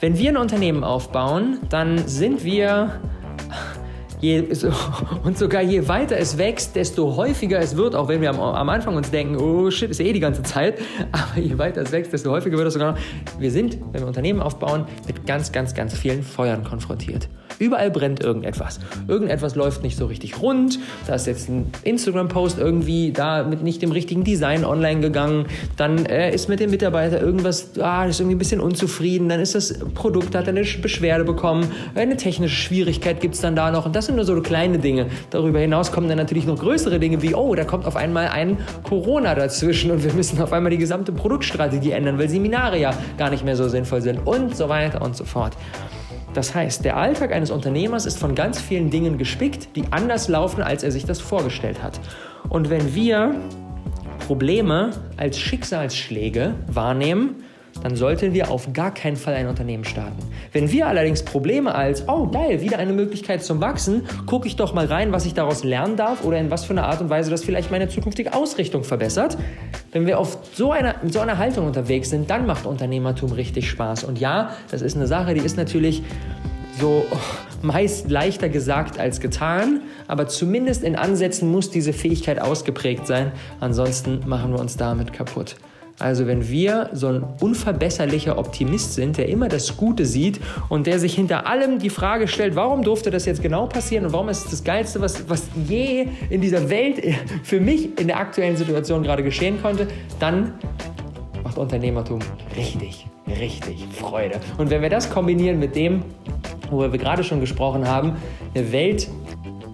Wenn 0.00 0.16
wir 0.16 0.30
ein 0.30 0.36
Unternehmen 0.36 0.84
aufbauen, 0.84 1.58
dann 1.70 2.06
sind 2.06 2.44
wir 2.44 3.00
Je, 4.20 4.52
so, 4.52 4.72
und 5.22 5.38
sogar 5.38 5.62
je 5.62 5.86
weiter 5.86 6.16
es 6.16 6.38
wächst, 6.38 6.74
desto 6.74 7.14
häufiger 7.14 7.60
es 7.60 7.76
wird, 7.76 7.94
auch 7.94 8.08
wenn 8.08 8.20
wir 8.20 8.30
am, 8.30 8.40
am, 8.40 8.68
Anfang 8.68 8.96
uns 8.96 9.12
denken, 9.12 9.36
oh 9.36 9.70
shit, 9.70 9.90
ist 9.90 10.00
eh 10.00 10.12
die 10.12 10.18
ganze 10.18 10.42
Zeit, 10.42 10.80
aber 11.12 11.40
je 11.40 11.56
weiter 11.56 11.82
es 11.82 11.92
wächst, 11.92 12.12
desto 12.12 12.32
häufiger 12.32 12.56
wird 12.56 12.66
es 12.66 12.74
sogar. 12.74 12.96
Wir 13.38 13.52
sind, 13.52 13.78
wenn 13.92 14.00
wir 14.00 14.08
Unternehmen 14.08 14.40
aufbauen, 14.40 14.86
mit 15.06 15.24
ganz, 15.24 15.52
ganz, 15.52 15.72
ganz 15.72 15.96
vielen 15.96 16.24
Feuern 16.24 16.64
konfrontiert. 16.64 17.28
Überall 17.58 17.90
brennt 17.90 18.20
irgendetwas. 18.20 18.80
Irgendetwas 19.06 19.54
läuft 19.54 19.82
nicht 19.82 19.96
so 19.96 20.06
richtig 20.06 20.40
rund. 20.40 20.78
Da 21.06 21.14
ist 21.14 21.26
jetzt 21.26 21.48
ein 21.48 21.70
Instagram-Post 21.84 22.58
irgendwie 22.58 23.12
da 23.12 23.44
mit 23.44 23.62
nicht 23.62 23.82
dem 23.82 23.92
richtigen 23.92 24.24
Design 24.24 24.64
online 24.64 25.00
gegangen. 25.00 25.46
Dann 25.76 26.06
äh, 26.06 26.32
ist 26.34 26.48
mit 26.48 26.60
dem 26.60 26.70
Mitarbeiter 26.70 27.20
irgendwas, 27.20 27.78
ah, 27.78 28.04
ist 28.04 28.20
irgendwie 28.20 28.36
ein 28.36 28.38
bisschen 28.38 28.60
unzufrieden. 28.60 29.28
Dann 29.28 29.40
ist 29.40 29.54
das 29.54 29.78
Produkt, 29.94 30.34
hat 30.34 30.48
eine 30.48 30.62
Beschwerde 30.62 31.24
bekommen. 31.24 31.70
Eine 31.94 32.16
technische 32.16 32.56
Schwierigkeit 32.56 33.20
gibt 33.20 33.34
es 33.34 33.40
dann 33.40 33.56
da 33.56 33.70
noch. 33.70 33.86
Und 33.86 33.94
das 33.94 34.06
sind 34.06 34.16
nur 34.16 34.24
so 34.24 34.38
kleine 34.40 34.78
Dinge. 34.78 35.06
Darüber 35.30 35.58
hinaus 35.58 35.92
kommen 35.92 36.08
dann 36.08 36.18
natürlich 36.18 36.46
noch 36.46 36.58
größere 36.58 36.98
Dinge 36.98 37.22
wie, 37.22 37.34
oh, 37.34 37.54
da 37.54 37.64
kommt 37.64 37.86
auf 37.86 37.96
einmal 37.96 38.28
ein 38.28 38.58
Corona 38.82 39.34
dazwischen 39.34 39.90
und 39.90 40.04
wir 40.04 40.12
müssen 40.12 40.40
auf 40.40 40.52
einmal 40.52 40.70
die 40.70 40.78
gesamte 40.78 41.12
Produktstrategie 41.12 41.92
ändern, 41.92 42.18
weil 42.18 42.28
Seminare 42.28 42.78
ja 42.78 42.92
gar 43.16 43.30
nicht 43.30 43.44
mehr 43.44 43.56
so 43.56 43.68
sinnvoll 43.68 44.00
sind 44.00 44.26
und 44.26 44.56
so 44.56 44.68
weiter 44.68 45.02
und 45.02 45.16
so 45.16 45.24
fort. 45.24 45.54
Das 46.38 46.54
heißt, 46.54 46.84
der 46.84 46.96
Alltag 46.96 47.32
eines 47.32 47.50
Unternehmers 47.50 48.06
ist 48.06 48.16
von 48.16 48.36
ganz 48.36 48.60
vielen 48.60 48.90
Dingen 48.90 49.18
gespickt, 49.18 49.74
die 49.74 49.82
anders 49.90 50.28
laufen, 50.28 50.62
als 50.62 50.84
er 50.84 50.92
sich 50.92 51.04
das 51.04 51.20
vorgestellt 51.20 51.82
hat. 51.82 51.98
Und 52.48 52.70
wenn 52.70 52.94
wir 52.94 53.34
Probleme 54.24 54.92
als 55.16 55.36
Schicksalsschläge 55.36 56.54
wahrnehmen, 56.68 57.42
dann 57.82 57.96
sollten 57.96 58.34
wir 58.34 58.50
auf 58.50 58.72
gar 58.72 58.92
keinen 58.92 59.16
Fall 59.16 59.34
ein 59.34 59.46
Unternehmen 59.46 59.84
starten. 59.84 60.18
Wenn 60.52 60.70
wir 60.72 60.86
allerdings 60.86 61.22
Probleme 61.22 61.74
als, 61.74 62.08
oh 62.08 62.26
geil, 62.26 62.60
wieder 62.60 62.78
eine 62.78 62.92
Möglichkeit 62.92 63.42
zum 63.42 63.60
Wachsen, 63.60 64.02
gucke 64.26 64.46
ich 64.46 64.56
doch 64.56 64.74
mal 64.74 64.86
rein, 64.86 65.12
was 65.12 65.26
ich 65.26 65.34
daraus 65.34 65.64
lernen 65.64 65.96
darf 65.96 66.24
oder 66.24 66.38
in 66.38 66.50
was 66.50 66.64
für 66.64 66.72
eine 66.72 66.84
Art 66.84 67.00
und 67.00 67.10
Weise 67.10 67.30
das 67.30 67.44
vielleicht 67.44 67.70
meine 67.70 67.88
zukünftige 67.88 68.34
Ausrichtung 68.34 68.84
verbessert. 68.84 69.36
Wenn 69.92 70.06
wir 70.06 70.18
auf 70.18 70.38
so 70.54 70.72
einer, 70.72 71.02
in 71.02 71.10
so 71.10 71.20
einer 71.20 71.38
Haltung 71.38 71.66
unterwegs 71.66 72.10
sind, 72.10 72.30
dann 72.30 72.46
macht 72.46 72.66
Unternehmertum 72.66 73.32
richtig 73.32 73.70
Spaß. 73.70 74.04
Und 74.04 74.18
ja, 74.18 74.50
das 74.70 74.82
ist 74.82 74.96
eine 74.96 75.06
Sache, 75.06 75.34
die 75.34 75.40
ist 75.40 75.56
natürlich 75.56 76.02
so 76.78 77.04
meist 77.62 78.10
leichter 78.10 78.48
gesagt 78.48 78.98
als 79.00 79.20
getan, 79.20 79.80
aber 80.06 80.28
zumindest 80.28 80.84
in 80.84 80.96
Ansätzen 80.96 81.50
muss 81.50 81.70
diese 81.70 81.92
Fähigkeit 81.92 82.40
ausgeprägt 82.40 83.06
sein. 83.06 83.32
Ansonsten 83.60 84.20
machen 84.26 84.52
wir 84.52 84.60
uns 84.60 84.76
damit 84.76 85.12
kaputt. 85.12 85.56
Also 85.98 86.28
wenn 86.28 86.48
wir 86.48 86.90
so 86.92 87.08
ein 87.08 87.24
unverbesserlicher 87.40 88.38
Optimist 88.38 88.94
sind, 88.94 89.16
der 89.16 89.28
immer 89.28 89.48
das 89.48 89.76
Gute 89.76 90.06
sieht 90.06 90.38
und 90.68 90.86
der 90.86 91.00
sich 91.00 91.14
hinter 91.14 91.46
allem 91.46 91.80
die 91.80 91.90
Frage 91.90 92.28
stellt, 92.28 92.54
warum 92.54 92.82
durfte 92.82 93.10
das 93.10 93.26
jetzt 93.26 93.42
genau 93.42 93.66
passieren 93.66 94.06
und 94.06 94.12
warum 94.12 94.28
ist 94.28 94.44
es 94.44 94.50
das 94.50 94.64
Geilste, 94.64 95.00
was, 95.00 95.28
was 95.28 95.48
je 95.66 96.06
in 96.30 96.40
dieser 96.40 96.70
Welt 96.70 97.02
für 97.42 97.60
mich 97.60 97.98
in 97.98 98.06
der 98.06 98.18
aktuellen 98.18 98.56
Situation 98.56 99.02
gerade 99.02 99.24
geschehen 99.24 99.60
konnte, 99.60 99.88
dann 100.20 100.52
macht 101.42 101.58
Unternehmertum 101.58 102.20
richtig, 102.56 103.06
richtig 103.26 103.84
Freude. 103.90 104.40
Und 104.56 104.70
wenn 104.70 104.82
wir 104.82 104.90
das 104.90 105.10
kombinieren 105.10 105.58
mit 105.58 105.74
dem, 105.74 106.02
worüber 106.70 106.92
wir 106.92 107.00
gerade 107.00 107.24
schon 107.24 107.40
gesprochen 107.40 107.88
haben, 107.88 108.16
eine 108.54 108.70
Welt 108.70 109.08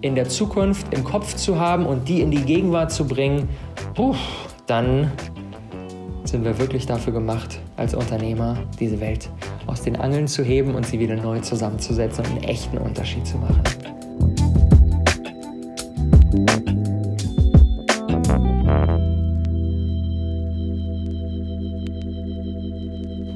in 0.01 0.15
der 0.15 0.27
Zukunft 0.27 0.91
im 0.91 1.03
Kopf 1.03 1.35
zu 1.35 1.59
haben 1.59 1.85
und 1.85 2.07
die 2.07 2.21
in 2.21 2.31
die 2.31 2.41
Gegenwart 2.41 2.91
zu 2.91 3.07
bringen, 3.07 3.47
puh, 3.93 4.15
dann 4.65 5.11
sind 6.25 6.43
wir 6.43 6.57
wirklich 6.57 6.85
dafür 6.85 7.13
gemacht, 7.13 7.59
als 7.77 7.93
Unternehmer 7.93 8.57
diese 8.79 8.99
Welt 8.99 9.29
aus 9.67 9.81
den 9.83 9.95
Angeln 9.95 10.27
zu 10.27 10.43
heben 10.43 10.75
und 10.75 10.85
sie 10.85 10.99
wieder 10.99 11.15
neu 11.15 11.39
zusammenzusetzen 11.39 12.25
und 12.25 12.31
einen 12.31 12.43
echten 12.43 12.77
Unterschied 12.77 13.25
zu 13.27 13.37
machen. 13.37 13.61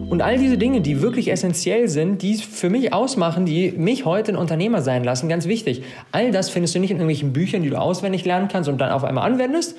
Und 0.10 0.24
all 0.24 0.38
diese 0.38 0.58
Dinge, 0.58 0.82
die 0.82 1.02
wirklich 1.02 1.32
essentiell 1.32 1.88
sind, 1.88 2.24
die 2.24 2.36
für 2.36 2.70
mich 2.70 2.92
ausmachen, 2.92 3.46
die 3.46 3.72
mich 3.72 4.04
heute 4.04 4.34
ein 4.34 4.36
Unternehmer 4.36 4.82
sein 4.82 5.04
lassen, 5.04 5.30
ganz 5.30 5.46
wichtig. 5.46 5.84
All 6.12 6.32
das 6.32 6.50
findest 6.50 6.76
du 6.76 6.80
nicht 6.80 6.92
in 6.92 6.98
irgendwelchen 6.98 7.32
Büchern, 7.32 7.62
die 7.62 7.70
du 7.70 7.80
auswendig 7.80 8.26
lernen 8.26 8.50
kannst 8.52 8.68
und 8.68 8.80
dann 8.80 8.92
auf 8.92 9.04
einmal 9.04 9.32
anwendest. 9.32 9.78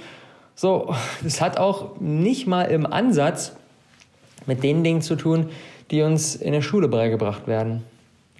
So, 0.60 0.94
das 1.22 1.40
hat 1.40 1.56
auch 1.56 1.98
nicht 2.00 2.46
mal 2.46 2.64
im 2.64 2.84
Ansatz 2.84 3.52
mit 4.44 4.62
den 4.62 4.84
Dingen 4.84 5.00
zu 5.00 5.16
tun, 5.16 5.48
die 5.90 6.02
uns 6.02 6.36
in 6.36 6.52
der 6.52 6.60
Schule 6.60 6.86
beigebracht 6.86 7.46
werden. 7.46 7.82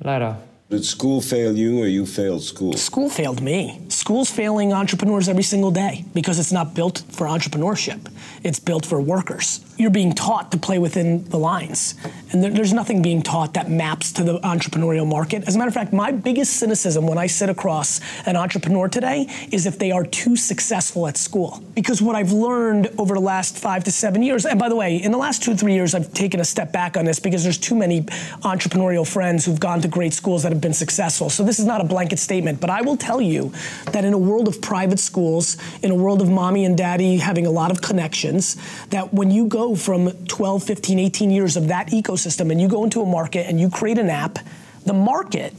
Leider. 0.01 0.39
Did 0.71 0.85
school 0.85 1.23
fail 1.23 1.57
you 1.57 1.81
or 1.81 1.87
you 1.87 2.05
failed 2.05 2.43
school? 2.43 2.77
School 2.77 3.09
failed 3.09 3.41
me. 3.41 3.73
School's 4.01 4.31
failing 4.31 4.73
entrepreneurs 4.73 5.29
every 5.29 5.43
single 5.43 5.71
day 5.71 6.07
because 6.15 6.39
it's 6.39 6.53
not 6.53 6.73
built 6.75 7.03
for 7.11 7.27
entrepreneurship. 7.27 8.11
It's 8.43 8.59
built 8.59 8.87
for 8.87 8.99
workers. 8.99 9.63
You're 9.77 9.91
being 9.91 10.15
taught 10.15 10.53
to 10.53 10.59
play 10.59 10.79
within 10.79 11.25
the 11.29 11.37
lines. 11.37 11.97
And 12.33 12.43
there, 12.43 12.51
there's 12.51 12.73
nothing 12.73 13.03
being 13.03 13.21
taught 13.21 13.55
that 13.55 13.71
maps 13.71 14.13
to 14.13 14.25
the 14.25 14.39
entrepreneurial 14.41 15.07
market. 15.07 15.47
As 15.47 15.55
a 15.55 15.59
matter 15.59 15.69
of 15.69 15.75
fact, 15.75 15.93
my 15.93 16.13
biggest 16.13 16.55
cynicism 16.55 17.07
when 17.07 17.19
I 17.19 17.27
sit 17.27 17.51
across 17.51 18.01
an 18.25 18.37
entrepreneur 18.37 18.89
today 18.89 19.27
is 19.53 19.67
if 19.67 19.79
they 19.79 19.91
are 19.91 20.05
too 20.05 20.35
successful 20.35 21.07
at 21.07 21.19
school. 21.19 21.63
Because 21.75 22.01
what 22.01 22.17
I've 22.17 22.33
learned 22.33 22.89
over 22.97 23.15
the 23.15 23.21
last 23.21 23.59
five 23.59 23.85
to 23.85 23.93
seven 23.93 24.23
years, 24.23 24.47
and 24.47 24.59
by 24.59 24.71
the 24.71 24.77
way, 24.77 24.97
in 24.97 25.13
the 25.13 25.19
last 25.19 25.43
two, 25.43 25.55
three 25.55 25.75
years, 25.75 25.95
I've 25.95 26.11
taken 26.15 26.41
a 26.41 26.45
step 26.45 26.73
back 26.73 26.97
on 26.97 27.05
this 27.05 27.21
because 27.21 27.43
there's 27.43 27.59
too 27.59 27.75
many 27.75 28.03
entrepreneurial 28.43 29.07
friends 29.07 29.45
who've 29.45 29.61
gone 29.61 29.83
to 29.83 29.89
great 29.89 30.15
schools 30.15 30.43
that 30.45 30.53
have 30.53 30.61
been 30.63 30.73
successful. 30.73 31.29
So 31.29 31.45
this 31.45 31.59
is 31.59 31.67
not 31.67 31.83
a 31.83 31.85
blanket 31.85 32.19
statement, 32.19 32.63
but 32.63 32.71
I 32.71 32.81
will 32.81 32.97
tell 32.97 33.21
you 33.21 33.53
that 33.93 34.05
in 34.05 34.13
a 34.13 34.19
world 34.19 34.49
of 34.49 34.61
private 34.61 34.99
schools, 34.99 35.57
in 35.83 35.91
a 35.91 35.95
world 35.95 36.21
of 36.21 36.29
mommy 36.29 36.65
and 36.65 36.77
daddy 36.77 37.19
having 37.19 37.47
a 37.47 37.51
lot 37.51 37.71
of 37.71 37.81
connections, 37.81 38.57
that 38.89 39.13
when 39.13 39.31
you 39.31 39.47
go 39.47 39.75
from 39.75 40.11
12, 40.27 40.63
15, 40.63 40.99
18 40.99 41.31
years 41.31 41.57
of 41.57 41.69
that 41.69 41.89
ecosystem 41.89 42.51
and 42.51 42.61
you 42.61 42.69
go 42.69 42.85
into 42.85 43.01
a 43.01 43.07
market 43.07 43.47
and 43.47 43.61
you 43.61 43.71
create 43.71 43.99
an 43.99 44.11
app, 44.11 44.39
the 44.85 44.93
market 44.93 45.55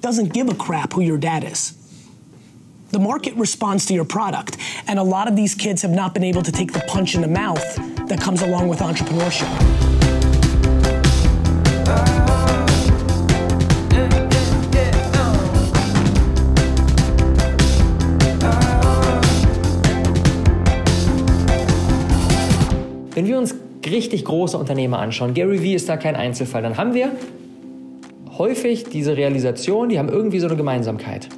doesn't 0.00 0.32
give 0.32 0.48
a 0.48 0.54
crap 0.54 0.92
who 0.92 1.00
your 1.00 1.18
dad 1.18 1.44
is. 1.44 1.78
The 2.90 2.98
market 2.98 3.34
responds 3.36 3.86
to 3.86 3.94
your 3.94 4.04
product. 4.04 4.58
And 4.86 4.98
a 4.98 5.02
lot 5.02 5.26
of 5.26 5.34
these 5.34 5.54
kids 5.54 5.80
have 5.82 5.90
not 5.90 6.12
been 6.12 6.24
able 6.24 6.42
to 6.42 6.52
take 6.52 6.72
the 6.72 6.84
punch 6.88 7.14
in 7.14 7.22
the 7.22 7.28
mouth 7.28 7.76
that 8.08 8.20
comes 8.20 8.42
along 8.42 8.68
with 8.68 8.80
entrepreneurship. 8.80 9.48
Wenn 23.22 23.28
wir 23.28 23.38
uns 23.38 23.54
richtig 23.88 24.24
große 24.24 24.58
Unternehmer 24.58 24.98
anschauen, 24.98 25.32
Gary 25.32 25.62
Vee 25.62 25.76
ist 25.76 25.88
da 25.88 25.96
kein 25.96 26.16
Einzelfall, 26.16 26.60
dann 26.60 26.76
haben 26.76 26.92
wir 26.92 27.12
häufig 28.36 28.82
diese 28.86 29.16
Realisation, 29.16 29.90
die 29.90 30.00
haben 30.00 30.08
irgendwie 30.08 30.40
so 30.40 30.48
eine 30.48 30.56
Gemeinsamkeit. 30.56 31.28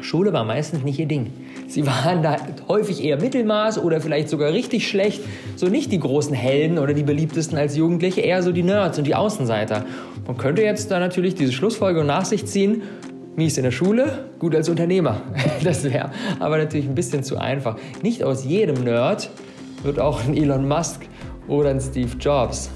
Schule 0.00 0.32
war 0.32 0.44
meistens 0.44 0.84
nicht 0.84 1.00
ihr 1.00 1.06
Ding. 1.06 1.32
Sie 1.66 1.84
waren 1.88 2.22
da 2.22 2.36
häufig 2.68 3.02
eher 3.02 3.20
Mittelmaß 3.20 3.82
oder 3.82 4.00
vielleicht 4.00 4.28
sogar 4.28 4.52
richtig 4.52 4.86
schlecht. 4.86 5.22
So 5.56 5.66
nicht 5.66 5.90
die 5.90 5.98
großen 5.98 6.36
Helden 6.36 6.78
oder 6.78 6.94
die 6.94 7.02
beliebtesten 7.02 7.58
als 7.58 7.76
Jugendliche, 7.76 8.20
eher 8.20 8.44
so 8.44 8.52
die 8.52 8.62
Nerds 8.62 8.96
und 8.96 9.04
die 9.08 9.16
Außenseiter. 9.16 9.84
Man 10.24 10.36
könnte 10.36 10.62
jetzt 10.62 10.92
da 10.92 11.00
natürlich 11.00 11.34
diese 11.34 11.50
Schlussfolgerung 11.50 12.06
nach 12.06 12.26
sich 12.26 12.46
ziehen. 12.46 12.82
Mies 13.34 13.56
in 13.56 13.64
der 13.64 13.72
Schule, 13.72 14.26
gut 14.38 14.54
als 14.54 14.68
Unternehmer. 14.68 15.20
Das 15.64 15.82
wäre 15.82 16.12
aber 16.38 16.58
natürlich 16.58 16.86
ein 16.86 16.94
bisschen 16.94 17.24
zu 17.24 17.38
einfach. 17.38 17.76
Nicht 18.04 18.22
aus 18.22 18.44
jedem 18.44 18.84
Nerd 18.84 19.30
wird 19.84 19.98
auch 19.98 20.24
ein 20.24 20.36
Elon 20.36 20.66
Musk 20.66 21.00
oder 21.48 21.70
ein 21.70 21.80
Steve 21.80 22.16
Jobs. 22.18 22.70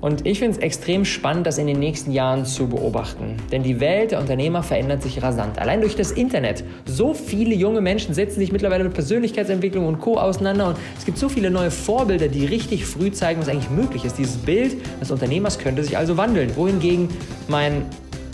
Und 0.00 0.26
ich 0.26 0.38
finde 0.38 0.56
es 0.56 0.62
extrem 0.62 1.04
spannend, 1.04 1.46
das 1.46 1.58
in 1.58 1.66
den 1.66 1.80
nächsten 1.80 2.12
Jahren 2.12 2.44
zu 2.44 2.68
beobachten. 2.68 3.36
Denn 3.50 3.62
die 3.62 3.80
Welt 3.80 4.12
der 4.12 4.20
Unternehmer 4.20 4.62
verändert 4.62 5.02
sich 5.02 5.22
rasant. 5.22 5.58
Allein 5.58 5.80
durch 5.80 5.96
das 5.96 6.12
Internet. 6.12 6.62
So 6.84 7.14
viele 7.14 7.54
junge 7.54 7.80
Menschen 7.80 8.14
setzen 8.14 8.38
sich 8.38 8.52
mittlerweile 8.52 8.84
mit 8.84 8.94
Persönlichkeitsentwicklung 8.94 9.86
und 9.86 10.00
Co. 10.00 10.18
auseinander. 10.18 10.68
Und 10.68 10.76
es 10.98 11.06
gibt 11.06 11.18
so 11.18 11.28
viele 11.28 11.50
neue 11.50 11.70
Vorbilder, 11.70 12.28
die 12.28 12.44
richtig 12.44 12.84
früh 12.84 13.10
zeigen, 13.10 13.40
was 13.40 13.48
eigentlich 13.48 13.70
möglich 13.70 14.04
ist. 14.04 14.18
Dieses 14.18 14.36
Bild 14.36 14.76
des 15.00 15.10
Unternehmers 15.10 15.58
könnte 15.58 15.82
sich 15.82 15.96
also 15.96 16.16
wandeln. 16.16 16.54
Wohingegen 16.56 17.08
mein 17.48 17.86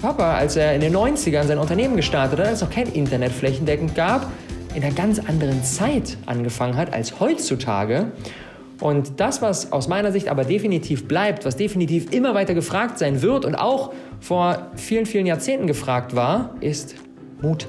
Papa, 0.02 0.34
als 0.34 0.56
er 0.56 0.74
in 0.74 0.80
den 0.80 0.94
90ern 0.94 1.44
sein 1.44 1.58
Unternehmen 1.58 1.96
gestartet 1.96 2.40
hat, 2.40 2.46
als 2.48 2.56
es 2.56 2.62
noch 2.62 2.70
kein 2.70 2.88
Internet 2.88 3.30
flächendeckend 3.30 3.94
gab, 3.94 4.30
in 4.74 4.82
einer 4.82 4.94
ganz 4.94 5.18
anderen 5.18 5.62
Zeit 5.64 6.16
angefangen 6.26 6.76
hat 6.76 6.92
als 6.92 7.20
heutzutage. 7.20 8.12
Und 8.80 9.20
das, 9.20 9.42
was 9.42 9.70
aus 9.70 9.86
meiner 9.86 10.10
Sicht 10.10 10.28
aber 10.28 10.44
definitiv 10.44 11.06
bleibt, 11.06 11.44
was 11.44 11.56
definitiv 11.56 12.12
immer 12.12 12.34
weiter 12.34 12.54
gefragt 12.54 12.98
sein 12.98 13.22
wird 13.22 13.44
und 13.44 13.54
auch 13.54 13.92
vor 14.20 14.70
vielen, 14.74 15.06
vielen 15.06 15.26
Jahrzehnten 15.26 15.66
gefragt 15.66 16.16
war, 16.16 16.56
ist 16.60 16.96
Mut. 17.40 17.68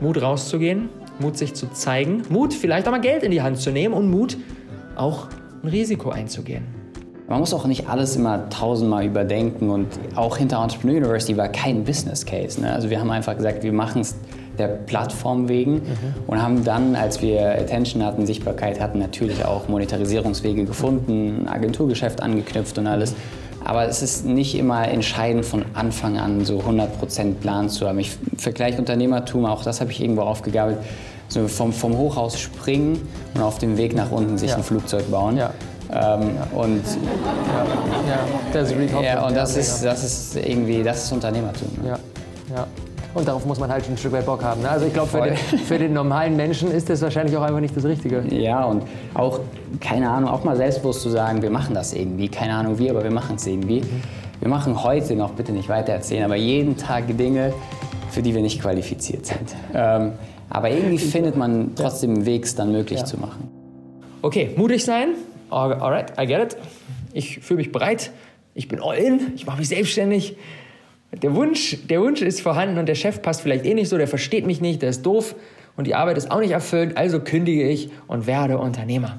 Mut 0.00 0.20
rauszugehen, 0.20 0.88
Mut 1.18 1.36
sich 1.38 1.54
zu 1.54 1.70
zeigen, 1.72 2.22
Mut 2.28 2.54
vielleicht 2.54 2.86
auch 2.86 2.92
mal 2.92 3.00
Geld 3.00 3.22
in 3.22 3.30
die 3.30 3.42
Hand 3.42 3.58
zu 3.58 3.70
nehmen 3.70 3.94
und 3.94 4.10
Mut 4.10 4.36
auch 4.96 5.28
ein 5.62 5.68
Risiko 5.68 6.10
einzugehen. 6.10 6.64
Man 7.28 7.38
muss 7.38 7.54
auch 7.54 7.66
nicht 7.66 7.88
alles 7.88 8.16
immer 8.16 8.48
tausendmal 8.48 9.06
überdenken 9.06 9.70
und 9.70 9.86
auch 10.16 10.36
hinter 10.36 10.60
Entrepreneur 10.62 10.96
University 10.96 11.36
war 11.36 11.48
kein 11.48 11.84
Business 11.84 12.26
Case. 12.26 12.60
Ne? 12.60 12.72
Also 12.72 12.90
wir 12.90 12.98
haben 12.98 13.10
einfach 13.10 13.36
gesagt, 13.36 13.62
wir 13.62 13.72
machen 13.72 14.00
es 14.00 14.16
der 14.60 14.68
Plattform 14.68 15.48
wegen 15.48 15.74
mhm. 15.74 15.82
und 16.26 16.42
haben 16.42 16.64
dann, 16.64 16.94
als 16.94 17.22
wir 17.22 17.50
Attention 17.52 18.04
hatten, 18.04 18.26
Sichtbarkeit 18.26 18.78
hatten, 18.80 18.98
natürlich 18.98 19.44
auch 19.44 19.68
Monetarisierungswege 19.68 20.64
gefunden, 20.64 21.48
Agenturgeschäft 21.48 22.22
angeknüpft 22.22 22.78
und 22.78 22.86
alles. 22.86 23.14
Aber 23.64 23.86
es 23.86 24.02
ist 24.02 24.24
nicht 24.24 24.56
immer 24.56 24.88
entscheidend 24.88 25.44
von 25.44 25.64
Anfang 25.74 26.18
an 26.18 26.44
so 26.44 26.60
100% 26.60 27.34
Plan 27.40 27.68
zu 27.68 27.88
haben. 27.88 27.98
Ich 27.98 28.16
vergleiche 28.36 28.78
Unternehmertum, 28.78 29.44
auch 29.44 29.62
das 29.62 29.80
habe 29.80 29.90
ich 29.90 30.00
irgendwo 30.00 30.22
aufgegabelt, 30.22 30.78
so 31.28 31.46
vom, 31.48 31.72
vom 31.72 31.96
Hochhaus 31.96 32.38
springen 32.38 33.00
und 33.34 33.42
auf 33.42 33.58
dem 33.58 33.76
Weg 33.76 33.94
nach 33.94 34.10
unten 34.10 34.38
sich 34.38 34.50
ja. 34.50 34.56
ein 34.56 34.62
Flugzeug 34.62 35.10
bauen. 35.10 35.36
Ja. 35.36 35.52
Ähm, 35.92 36.00
ja. 36.36 36.58
Und, 36.58 36.82
ja. 39.02 39.26
und 39.26 39.36
das, 39.36 39.56
ist, 39.56 39.84
das 39.84 40.04
ist 40.04 40.36
irgendwie, 40.36 40.82
das 40.82 41.04
ist 41.04 41.12
Unternehmertum. 41.12 41.68
Ja. 41.84 41.98
Ja. 42.54 42.66
Und 43.12 43.26
darauf 43.26 43.44
muss 43.44 43.58
man 43.58 43.70
halt 43.70 43.88
ein 43.88 43.96
Stück 43.96 44.12
weit 44.12 44.26
Bock 44.26 44.42
haben. 44.44 44.62
Ne? 44.62 44.70
Also 44.70 44.86
ich 44.86 44.92
glaube, 44.92 45.08
für, 45.08 45.22
den, 45.22 45.36
für 45.36 45.78
den 45.78 45.92
normalen 45.92 46.36
Menschen 46.36 46.70
ist 46.70 46.88
das 46.88 47.02
wahrscheinlich 47.02 47.36
auch 47.36 47.42
einfach 47.42 47.60
nicht 47.60 47.76
das 47.76 47.84
Richtige. 47.84 48.22
Ja, 48.30 48.64
und 48.64 48.84
auch, 49.14 49.40
keine 49.80 50.08
Ahnung, 50.08 50.30
auch 50.30 50.44
mal 50.44 50.56
selbstbewusst 50.56 51.02
zu 51.02 51.10
sagen, 51.10 51.42
wir 51.42 51.50
machen 51.50 51.74
das 51.74 51.92
irgendwie. 51.92 52.28
Keine 52.28 52.54
Ahnung 52.54 52.78
wie, 52.78 52.88
aber 52.88 53.02
wir 53.02 53.10
machen 53.10 53.36
es 53.36 53.46
irgendwie. 53.46 53.80
Mhm. 53.80 54.02
Wir 54.38 54.48
machen 54.48 54.82
heute 54.82 55.16
noch, 55.16 55.32
bitte 55.32 55.52
nicht 55.52 55.68
weiter 55.68 55.92
erzählen, 55.92 56.24
aber 56.24 56.36
jeden 56.36 56.76
Tag 56.76 57.16
Dinge, 57.18 57.52
für 58.10 58.22
die 58.22 58.34
wir 58.34 58.42
nicht 58.42 58.62
qualifiziert 58.62 59.26
sind. 59.26 59.54
Ähm, 59.74 60.12
aber 60.48 60.70
irgendwie 60.70 60.98
findet 60.98 61.36
man 61.36 61.72
trotzdem 61.74 62.14
einen 62.14 62.26
Weg, 62.26 62.44
es 62.44 62.54
dann 62.54 62.72
möglich 62.72 63.00
ja. 63.00 63.04
zu 63.04 63.18
machen. 63.18 63.48
Okay, 64.22 64.50
mutig 64.56 64.84
sein. 64.84 65.10
Alright, 65.50 66.12
I 66.18 66.26
get 66.26 66.42
it. 66.42 66.56
Ich 67.12 67.40
fühle 67.40 67.58
mich 67.58 67.72
bereit. 67.72 68.12
Ich 68.54 68.68
bin 68.68 68.80
all 68.82 68.96
in. 68.96 69.32
Ich 69.34 69.46
mache 69.46 69.58
mich 69.58 69.68
selbstständig. 69.68 70.36
Der 71.12 71.34
Wunsch, 71.34 71.76
der 71.88 72.00
Wunsch 72.00 72.22
ist 72.22 72.40
vorhanden 72.40 72.78
und 72.78 72.86
der 72.86 72.94
Chef 72.94 73.20
passt 73.20 73.40
vielleicht 73.40 73.66
eh 73.66 73.74
nicht 73.74 73.88
so, 73.88 73.98
der 73.98 74.06
versteht 74.06 74.46
mich 74.46 74.60
nicht, 74.60 74.80
der 74.80 74.90
ist 74.90 75.02
doof 75.02 75.34
und 75.76 75.88
die 75.88 75.96
Arbeit 75.96 76.16
ist 76.16 76.30
auch 76.30 76.38
nicht 76.38 76.52
erfüllt, 76.52 76.96
also 76.96 77.18
kündige 77.18 77.68
ich 77.68 77.90
und 78.06 78.28
werde 78.28 78.58
Unternehmer. 78.58 79.18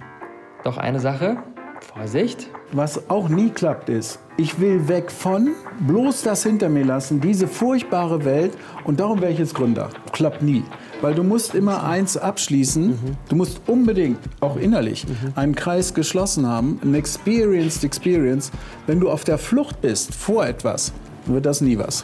Doch 0.64 0.78
eine 0.78 1.02
Sache 1.02 1.38
Vorsicht. 1.82 2.48
Was 2.72 3.10
auch 3.10 3.28
nie 3.28 3.50
klappt 3.50 3.90
ist, 3.90 4.20
ich 4.38 4.60
will 4.62 4.88
weg 4.88 5.12
von, 5.12 5.50
bloß 5.86 6.22
das 6.22 6.44
hinter 6.44 6.70
mir 6.70 6.86
lassen, 6.86 7.20
diese 7.20 7.48
furchtbare 7.48 8.24
Welt 8.24 8.54
und 8.86 9.00
darum 9.00 9.20
wäre 9.20 9.32
ich 9.32 9.40
jetzt 9.40 9.56
Gründer. 9.56 9.90
Klappt 10.14 10.42
nie. 10.42 10.64
Weil 11.02 11.16
du 11.16 11.24
musst 11.24 11.56
immer 11.56 11.84
eins 11.84 12.16
abschließen, 12.16 13.18
du 13.28 13.36
musst 13.36 13.62
unbedingt, 13.68 14.20
auch 14.40 14.56
innerlich, 14.56 15.06
einen 15.36 15.56
Kreis 15.56 15.94
geschlossen 15.94 16.48
haben, 16.48 16.80
ein 16.84 16.94
experienced 16.94 17.84
experience. 17.84 18.52
Wenn 18.88 19.00
du 19.00 19.10
auf 19.10 19.24
der 19.24 19.40
Flucht 19.40 19.82
bist 19.82 20.14
vor 20.14 20.46
etwas, 20.46 20.94
wird 21.34 21.46
das 21.46 21.62
nie 21.62 21.78
was. 21.78 22.04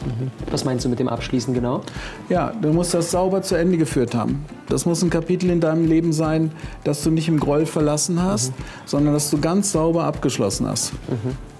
Was 0.50 0.64
meinst 0.64 0.84
du 0.84 0.88
mit 0.88 0.98
dem 0.98 1.08
Abschließen 1.08 1.52
genau? 1.54 1.82
Ja, 2.28 2.52
du 2.60 2.72
musst 2.72 2.94
das 2.94 3.10
sauber 3.10 3.42
zu 3.42 3.54
Ende 3.54 3.76
geführt 3.76 4.14
haben. 4.14 4.44
Das 4.68 4.86
muss 4.86 5.02
ein 5.02 5.10
Kapitel 5.10 5.50
in 5.50 5.60
deinem 5.60 5.86
Leben 5.86 6.12
sein, 6.12 6.52
das 6.84 7.02
du 7.02 7.10
nicht 7.10 7.28
im 7.28 7.40
Groll 7.40 7.66
verlassen 7.66 8.22
hast, 8.22 8.52
sondern 8.86 9.14
das 9.14 9.30
du 9.30 9.38
ganz 9.38 9.72
sauber 9.72 10.04
abgeschlossen 10.04 10.66
hast. 10.66 10.92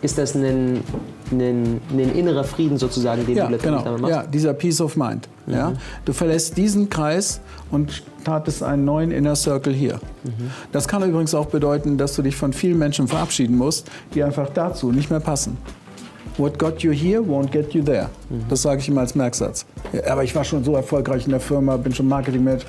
Ist 0.02 0.16
das 0.18 0.34
ein, 0.34 0.80
ein, 1.32 1.80
ein 1.90 2.14
innerer 2.14 2.44
Frieden 2.44 2.78
sozusagen, 2.78 3.26
den 3.26 3.36
Ja, 3.36 3.46
du 3.46 3.52
letztendlich 3.52 3.84
genau. 3.84 3.98
machst? 3.98 4.14
Ja, 4.14 4.22
dieser 4.26 4.54
Peace 4.54 4.80
of 4.80 4.96
Mind. 4.96 5.28
Ja? 5.46 5.72
Du 6.04 6.12
verlässt 6.12 6.56
diesen 6.56 6.88
Kreis 6.88 7.40
und 7.70 8.02
startest 8.22 8.62
einen 8.62 8.84
neuen 8.84 9.10
Inner 9.10 9.34
Circle 9.34 9.72
hier. 9.72 9.98
Das 10.70 10.86
kann 10.86 11.02
übrigens 11.02 11.34
auch 11.34 11.46
bedeuten, 11.46 11.96
dass 11.96 12.14
du 12.14 12.22
dich 12.22 12.36
von 12.36 12.52
vielen 12.52 12.78
Menschen 12.78 13.08
verabschieden 13.08 13.56
musst, 13.56 13.90
die 14.14 14.22
einfach 14.22 14.50
dazu 14.50 14.92
nicht 14.92 15.10
mehr 15.10 15.20
passen. 15.20 15.56
What 16.38 16.56
got 16.56 16.84
you 16.84 16.92
here 16.92 17.20
won't 17.20 17.50
get 17.50 17.74
you 17.74 17.82
there. 17.82 18.10
Das 18.48 18.62
sage 18.62 18.80
ich 18.80 18.88
immer 18.88 19.00
als 19.00 19.16
Merksatz. 19.16 19.66
Ja, 19.92 20.12
aber 20.12 20.22
ich 20.22 20.36
war 20.36 20.44
schon 20.44 20.62
so 20.62 20.76
erfolgreich 20.76 21.24
in 21.24 21.32
der 21.32 21.40
Firma, 21.40 21.76
bin 21.76 21.92
schon 21.92 22.06
Marketingmanager. 22.06 22.66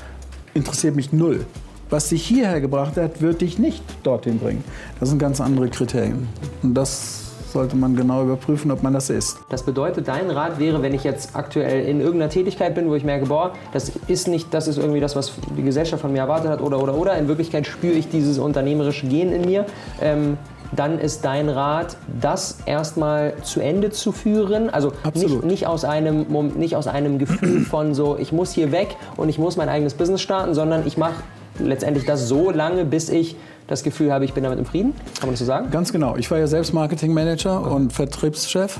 Interessiert 0.55 0.95
mich 0.95 1.13
null. 1.13 1.45
Was 1.91 2.09
dich 2.09 2.25
hierher 2.25 2.61
gebracht 2.61 2.97
hat, 2.97 3.21
wird 3.21 3.41
dich 3.41 3.59
nicht 3.59 3.83
dorthin 4.01 4.39
bringen. 4.39 4.63
Das 4.99 5.09
sind 5.09 5.19
ganz 5.19 5.39
andere 5.39 5.69
Kriterien. 5.69 6.27
Und 6.63 6.73
das 6.73 7.29
sollte 7.51 7.75
man 7.75 7.95
genau 7.95 8.23
überprüfen, 8.23 8.71
ob 8.71 8.81
man 8.81 8.93
das 8.93 9.11
ist. 9.11 9.37
Das 9.49 9.61
bedeutet, 9.61 10.07
dein 10.07 10.31
Rat 10.31 10.57
wäre, 10.57 10.81
wenn 10.81 10.95
ich 10.95 11.03
jetzt 11.03 11.35
aktuell 11.35 11.85
in 11.85 11.99
irgendeiner 11.99 12.31
Tätigkeit 12.31 12.73
bin, 12.73 12.89
wo 12.89 12.95
ich 12.95 13.03
merke, 13.03 13.27
boah, 13.27 13.53
das 13.71 13.91
ist 14.07 14.27
nicht, 14.27 14.51
das 14.51 14.67
ist 14.67 14.79
irgendwie 14.79 14.99
das, 14.99 15.15
was 15.15 15.33
die 15.55 15.63
Gesellschaft 15.63 16.01
von 16.01 16.11
mir 16.11 16.19
erwartet 16.19 16.49
hat, 16.49 16.61
oder, 16.61 16.81
oder, 16.81 16.95
oder, 16.95 17.17
in 17.17 17.27
Wirklichkeit 17.27 17.67
spüre 17.67 17.93
ich 17.93 18.09
dieses 18.09 18.39
unternehmerische 18.39 19.07
Gen 19.07 19.31
in 19.31 19.45
mir, 19.45 19.65
ähm, 20.01 20.37
dann 20.71 20.99
ist 20.99 21.25
dein 21.25 21.49
Rat, 21.49 21.97
das 22.21 22.59
erstmal 22.65 23.33
zu 23.43 23.59
Ende 23.59 23.89
zu 23.89 24.11
führen. 24.11 24.69
Also 24.69 24.93
nicht, 25.13 25.43
nicht, 25.43 25.67
aus 25.67 25.83
einem, 25.83 26.25
nicht 26.57 26.75
aus 26.75 26.87
einem 26.87 27.19
Gefühl 27.19 27.61
von 27.69 27.93
so, 27.93 28.17
ich 28.17 28.31
muss 28.31 28.51
hier 28.51 28.71
weg 28.71 28.95
und 29.17 29.29
ich 29.29 29.37
muss 29.37 29.57
mein 29.57 29.69
eigenes 29.69 29.93
Business 29.93 30.21
starten, 30.21 30.53
sondern 30.53 30.85
ich 30.85 30.97
mache 30.97 31.23
letztendlich 31.59 32.05
das 32.05 32.27
so 32.27 32.51
lange, 32.51 32.85
bis 32.85 33.09
ich 33.09 33.35
das 33.67 33.83
Gefühl 33.83 34.11
habe, 34.11 34.25
ich 34.25 34.33
bin 34.33 34.43
damit 34.43 34.57
im 34.57 34.65
Frieden. 34.65 34.93
Kann 35.19 35.27
man 35.27 35.31
das 35.31 35.39
so 35.39 35.45
sagen? 35.45 35.69
Ganz 35.69 35.91
genau. 35.91 36.15
Ich 36.17 36.29
war 36.31 36.39
ja 36.39 36.47
selbst 36.47 36.73
Marketingmanager 36.73 37.71
und 37.71 37.93
Vertriebschef 37.93 38.79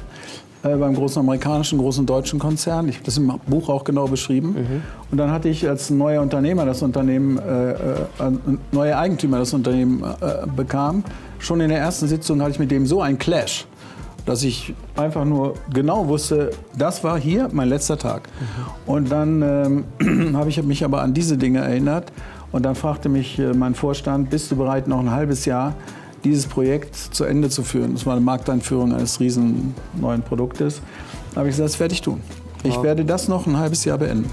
äh, 0.62 0.76
beim 0.76 0.94
großen 0.94 1.22
amerikanischen, 1.22 1.80
großen 1.80 2.06
deutschen 2.06 2.38
Konzern. 2.38 2.90
Ich 2.90 2.96
habe 2.96 3.06
das 3.06 3.18
im 3.18 3.32
Buch 3.48 3.70
auch 3.70 3.86
genau 3.86 4.08
beschrieben. 4.08 4.56
Und 5.10 5.18
dann 5.18 5.32
hatte 5.32 5.48
ich 5.48 5.68
als 5.68 5.90
neuer 5.90 6.22
Unternehmer 6.22 6.66
das 6.66 6.82
Unternehmen, 6.82 7.38
äh, 7.38 7.72
äh, 7.72 7.76
neuer 8.74 8.98
Eigentümer 8.98 9.40
das 9.40 9.54
Unternehmen 9.54 10.04
äh, 10.04 10.46
bekam, 10.48 11.04
schon 11.40 11.62
in 11.62 11.70
der 11.70 11.80
ersten 11.80 12.08
Sitzung 12.08 12.42
hatte 12.42 12.52
ich 12.52 12.60
mit 12.60 12.72
dem 12.72 12.86
so 12.86 13.02
einen 13.02 13.18
Clash, 13.18 13.68
dass 14.26 14.44
ich 14.44 14.74
einfach 14.98 15.24
nur 15.24 15.54
genau 15.74 16.10
wusste, 16.10 16.52
das 16.78 17.06
war 17.06 17.18
hier 17.18 17.48
mein 17.54 17.70
letzter 17.70 17.98
Tag. 17.98 18.28
Und 18.86 19.10
dann 19.10 19.86
ähm, 20.02 20.34
habe 20.36 20.50
ich 20.50 20.62
mich 20.62 20.84
aber 20.84 21.02
an 21.02 21.14
diese 21.14 21.38
Dinge 21.38 21.60
erinnert 21.60 22.12
und 22.52 22.64
dann 22.66 22.76
fragte 22.76 23.08
mich 23.08 23.42
mein 23.56 23.76
Vorstand, 23.76 24.30
bist 24.30 24.52
du 24.52 24.58
bereit, 24.58 24.90
noch 24.90 25.00
ein 25.00 25.12
halbes 25.12 25.46
Jahr 25.46 25.76
dieses 26.24 26.48
Projekt 26.48 26.96
zu 26.96 27.24
Ende 27.24 27.50
zu 27.50 27.64
führen? 27.64 27.94
Das 27.94 28.06
war 28.06 28.14
eine 28.14 28.22
Markteinführung 28.22 28.94
eines 28.94 29.20
riesen 29.20 29.74
neuen 30.00 30.22
Produktes. 30.22 30.82
Da 31.32 31.40
habe 31.40 31.50
ich 31.50 31.54
gesagt, 31.54 31.70
das 31.70 31.80
werde 31.80 31.94
ich 31.94 32.02
tun. 32.02 32.22
Ich 32.64 32.82
werde 32.82 33.06
das 33.06 33.28
noch 33.28 33.48
ein 33.48 33.58
halbes 33.58 33.86
Jahr 33.86 33.98
beenden. 33.98 34.30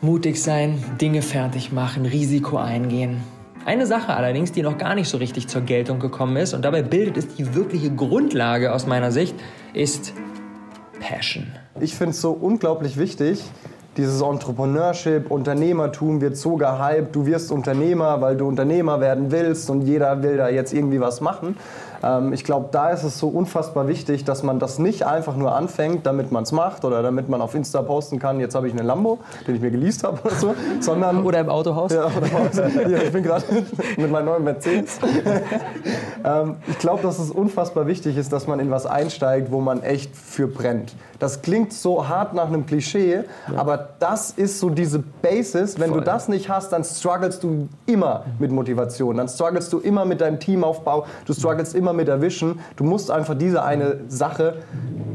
Mutig 0.00 0.42
sein, 0.42 0.82
Dinge 1.00 1.20
fertig 1.20 1.72
machen, 1.72 2.06
Risiko 2.06 2.56
eingehen. 2.56 3.18
Eine 3.66 3.86
Sache 3.86 4.14
allerdings, 4.14 4.52
die 4.52 4.62
noch 4.62 4.78
gar 4.78 4.94
nicht 4.94 5.08
so 5.08 5.18
richtig 5.18 5.46
zur 5.48 5.60
Geltung 5.60 6.00
gekommen 6.00 6.36
ist, 6.36 6.54
und 6.54 6.64
dabei 6.64 6.82
bildet 6.82 7.18
es 7.18 7.34
die 7.34 7.54
wirkliche 7.54 7.90
Grundlage 7.94 8.72
aus 8.72 8.86
meiner 8.86 9.12
Sicht, 9.12 9.34
ist 9.74 10.14
Passion. 11.00 11.48
Ich 11.80 11.94
finde 11.94 12.12
es 12.12 12.20
so 12.22 12.30
unglaublich 12.30 12.96
wichtig, 12.96 13.42
dieses 13.96 14.20
Entrepreneurship, 14.20 15.30
Unternehmertum 15.30 16.20
wird 16.20 16.36
so 16.36 16.56
gehypt, 16.56 17.14
du 17.14 17.26
wirst 17.26 17.50
Unternehmer, 17.50 18.20
weil 18.20 18.36
du 18.36 18.46
Unternehmer 18.46 19.00
werden 19.00 19.30
willst 19.30 19.68
und 19.68 19.82
jeder 19.82 20.22
will 20.22 20.36
da 20.36 20.48
jetzt 20.48 20.72
irgendwie 20.72 21.00
was 21.00 21.20
machen. 21.20 21.56
Ähm, 22.02 22.32
ich 22.32 22.44
glaube, 22.44 22.68
da 22.70 22.90
ist 22.90 23.02
es 23.02 23.18
so 23.18 23.28
unfassbar 23.28 23.88
wichtig, 23.88 24.24
dass 24.24 24.42
man 24.42 24.58
das 24.58 24.78
nicht 24.78 25.06
einfach 25.06 25.36
nur 25.36 25.54
anfängt, 25.54 26.06
damit 26.06 26.32
man 26.32 26.44
es 26.44 26.52
macht 26.52 26.84
oder 26.84 27.02
damit 27.02 27.28
man 27.28 27.40
auf 27.40 27.54
Insta 27.54 27.82
posten 27.82 28.18
kann, 28.18 28.40
jetzt 28.40 28.54
habe 28.54 28.68
ich 28.68 28.74
einen 28.74 28.86
Lambo, 28.86 29.18
den 29.46 29.56
ich 29.56 29.60
mir 29.60 29.70
geleast 29.70 30.04
habe 30.04 30.20
oder 30.22 30.34
so, 30.34 30.54
sondern... 30.80 31.24
Oder 31.24 31.40
im 31.40 31.48
Autohaus. 31.48 31.92
Ja, 31.92 32.06
oder 32.06 32.26
im 32.26 32.32
Haus. 32.32 32.56
ja, 32.56 32.98
ich 32.98 33.12
bin 33.12 33.22
gerade 33.22 33.44
mit 33.96 34.10
meinem 34.10 34.26
neuen 34.26 34.44
Mercedes. 34.44 34.98
ähm, 36.24 36.56
ich 36.68 36.78
glaube, 36.78 37.02
dass 37.02 37.18
es 37.18 37.30
unfassbar 37.30 37.86
wichtig 37.86 38.16
ist, 38.16 38.32
dass 38.32 38.46
man 38.46 38.60
in 38.60 38.70
was 38.70 38.86
einsteigt, 38.86 39.50
wo 39.50 39.60
man 39.60 39.82
echt 39.82 40.16
für 40.16 40.46
brennt. 40.46 40.94
Das 41.20 41.42
klingt 41.42 41.74
so 41.74 42.08
hart 42.08 42.32
nach 42.32 42.46
einem 42.46 42.64
Klischee, 42.64 43.24
aber 43.54 43.90
das 43.98 44.30
ist 44.30 44.58
so 44.58 44.70
diese 44.70 45.00
Basis. 45.00 45.78
Wenn 45.78 45.92
du 45.92 46.00
das 46.00 46.28
nicht 46.28 46.48
hast, 46.48 46.72
dann 46.72 46.82
strugglest 46.82 47.42
du 47.42 47.68
immer 47.84 48.24
mit 48.38 48.50
Motivation. 48.50 49.18
Dann 49.18 49.28
strugglest 49.28 49.70
du 49.72 49.80
immer 49.80 50.06
mit 50.06 50.22
deinem 50.22 50.40
Teamaufbau. 50.40 51.04
Du 51.26 51.34
strugglest 51.34 51.74
immer 51.74 51.89
mit 51.92 52.08
der 52.08 52.20
Vision. 52.22 52.60
Du 52.76 52.84
musst 52.84 53.10
einfach 53.10 53.36
diese 53.36 53.62
eine 53.62 54.00
Sache 54.08 54.56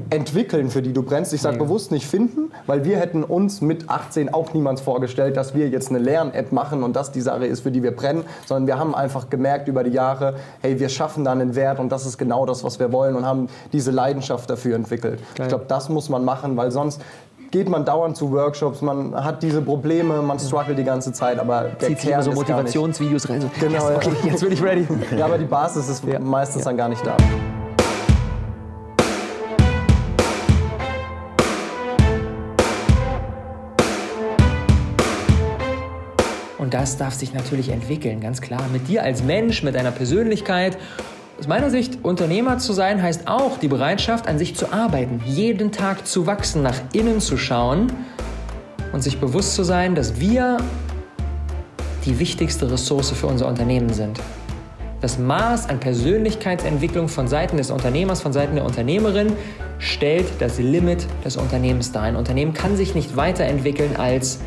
entwickeln, 0.10 0.70
für 0.70 0.82
die 0.82 0.94
du 0.94 1.04
brennst. 1.04 1.34
Ich 1.34 1.42
sage 1.42 1.58
bewusst 1.58 1.92
nicht 1.92 2.06
finden, 2.06 2.52
weil 2.68 2.86
wir 2.86 2.98
hätten 2.98 3.24
uns 3.24 3.62
mit 3.62 3.90
18 3.90 4.34
auch 4.34 4.54
niemals 4.54 4.82
vorgestellt, 4.82 5.36
dass 5.36 5.56
wir 5.56 5.68
jetzt 5.70 5.90
eine 5.90 6.00
Lern-App 6.00 6.52
machen 6.52 6.84
und 6.84 6.96
das 6.96 7.12
die 7.12 7.22
Sache 7.22 7.46
ist, 7.46 7.62
für 7.62 7.72
die 7.72 7.82
wir 7.82 7.96
brennen, 7.96 8.24
sondern 8.46 8.68
wir 8.68 8.78
haben 8.78 8.94
einfach 8.94 9.30
gemerkt 9.30 9.68
über 9.68 9.84
die 9.84 9.92
Jahre, 9.92 10.36
hey, 10.62 10.80
wir 10.80 10.90
schaffen 10.90 11.24
da 11.24 11.32
einen 11.32 11.56
Wert 11.56 11.80
und 11.80 11.92
das 11.92 12.06
ist 12.06 12.18
genau 12.18 12.46
das, 12.46 12.64
was 12.64 12.80
wir 12.80 12.92
wollen 12.92 13.16
und 13.16 13.26
haben 13.26 13.48
diese 13.74 13.92
Leidenschaft 13.92 14.50
dafür 14.50 14.76
entwickelt. 14.76 15.20
Ich 15.40 15.48
glaube, 15.48 15.66
das 15.68 15.90
muss 15.90 16.10
man 16.10 16.24
machen, 16.24 16.56
weil 16.56 16.72
sonst 16.72 17.02
geht 17.56 17.70
man 17.70 17.86
dauernd 17.86 18.18
zu 18.18 18.34
Workshops, 18.34 18.82
man 18.82 19.16
hat 19.16 19.42
diese 19.42 19.62
Probleme, 19.62 20.22
man 20.22 20.38
struggelt 20.38 20.78
die 20.78 20.84
ganze 20.84 21.14
Zeit, 21.14 21.40
aber 21.40 21.70
der 21.80 21.88
Zieht 21.88 22.00
Kern 22.00 22.22
so. 22.22 22.34
Motivationsvideos 22.34 23.30
rein. 23.30 23.40
So, 23.40 23.50
Genau, 23.62 23.92
yes, 23.92 23.96
okay, 23.96 24.12
ja. 24.24 24.32
jetzt 24.32 24.42
bin 24.42 24.52
ich 24.52 24.62
ready. 24.62 24.86
Ja, 25.18 25.24
aber 25.24 25.38
die 25.38 25.46
Basis 25.46 25.88
ist 25.88 26.04
meistens 26.20 26.66
dann 26.66 26.76
gar 26.76 26.90
nicht 26.90 27.06
da. 27.06 27.16
Und 36.58 36.74
das 36.74 36.98
darf 36.98 37.14
sich 37.14 37.34
natürlich 37.34 37.70
entwickeln, 37.70 38.20
ganz 38.20 38.42
klar. 38.42 38.64
Mit 38.74 38.90
dir 38.90 39.04
als 39.04 39.24
Mensch, 39.24 39.64
mit 39.64 39.76
deiner 39.76 39.92
Persönlichkeit. 39.92 40.78
Aus 41.38 41.48
meiner 41.48 41.70
Sicht, 41.70 42.00
Unternehmer 42.04 42.60
zu 42.60 42.72
sein, 42.72 43.02
heißt 43.02 43.28
auch 43.28 43.58
die 43.58 43.68
Bereitschaft, 43.68 44.30
an 44.30 44.38
sich 44.38 44.56
zu 44.56 44.72
arbeiten, 44.72 45.22
jeden 45.26 45.74
Tag 45.74 46.08
zu 46.08 46.26
wachsen, 46.26 46.64
nach 46.64 46.80
innen 46.94 47.20
zu 47.20 47.36
schauen 47.36 47.92
und 48.94 49.04
sich 49.04 49.20
bewusst 49.20 49.54
zu 49.54 49.64
sein, 49.64 49.96
dass 49.96 50.18
wir 50.18 50.58
die 52.06 52.20
wichtigste 52.20 52.72
Ressource 52.72 53.12
für 53.12 53.28
unser 53.28 53.48
Unternehmen 53.48 53.92
sind. 53.92 54.22
Das 55.02 55.20
Maß 55.20 55.68
an 55.68 55.82
Persönlichkeitsentwicklung 55.82 57.10
von 57.10 57.28
Seiten 57.28 57.58
des 57.58 57.70
Unternehmers, 57.70 58.22
von 58.22 58.32
Seiten 58.32 58.56
der 58.56 58.64
Unternehmerin 58.64 59.34
stellt 59.78 60.26
das 60.40 60.58
Limit 60.58 61.06
des 61.26 61.36
Unternehmens 61.36 61.92
dar. 61.92 62.04
Ein 62.04 62.16
Unternehmen 62.16 62.54
kann 62.54 62.78
sich 62.78 62.96
nicht 62.96 63.18
weiterentwickeln 63.18 63.98
als 63.98 64.40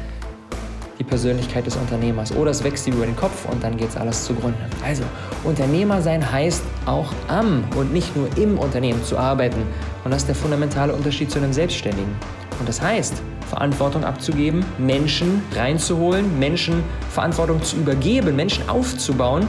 die 0.99 1.05
Persönlichkeit 1.05 1.67
des 1.67 1.77
Unternehmers. 1.77 2.33
Oder 2.33 2.51
es 2.51 2.65
wächst 2.65 2.87
ihm 2.87 2.95
über 2.95 3.07
den 3.07 3.17
Kopf 3.17 3.47
und 3.51 3.63
dann 3.63 3.77
geht 3.77 3.91
es 3.91 3.97
alles 3.97 4.25
zugrunde. 4.25 4.59
Also, 4.85 5.03
Unternehmer 5.45 6.03
sein 6.03 6.31
heißt 6.31 6.63
auch 6.87 7.13
am 7.29 7.65
und 7.77 7.93
nicht 7.93 8.17
nur 8.17 8.29
im 8.37 8.59
Unternehmen 8.59 9.03
zu 9.05 9.17
arbeiten. 9.17 9.63
Und 10.05 10.11
das 10.11 10.23
ist 10.23 10.29
der 10.29 10.35
fundamentale 10.35 10.93
Unterschied 10.93 11.31
zu 11.31 11.39
einem 11.39 11.53
Selbstständigen. 11.53 12.11
Und 12.59 12.69
das 12.69 12.81
heißt, 12.81 13.23
Verantwortung 13.49 14.05
abzugeben, 14.05 14.65
Menschen 14.79 15.43
reinzuholen, 15.55 16.39
Menschen 16.39 16.83
Verantwortung 17.11 17.63
zu 17.63 17.77
übergeben, 17.77 18.35
Menschen 18.37 18.69
aufzubauen 18.69 19.47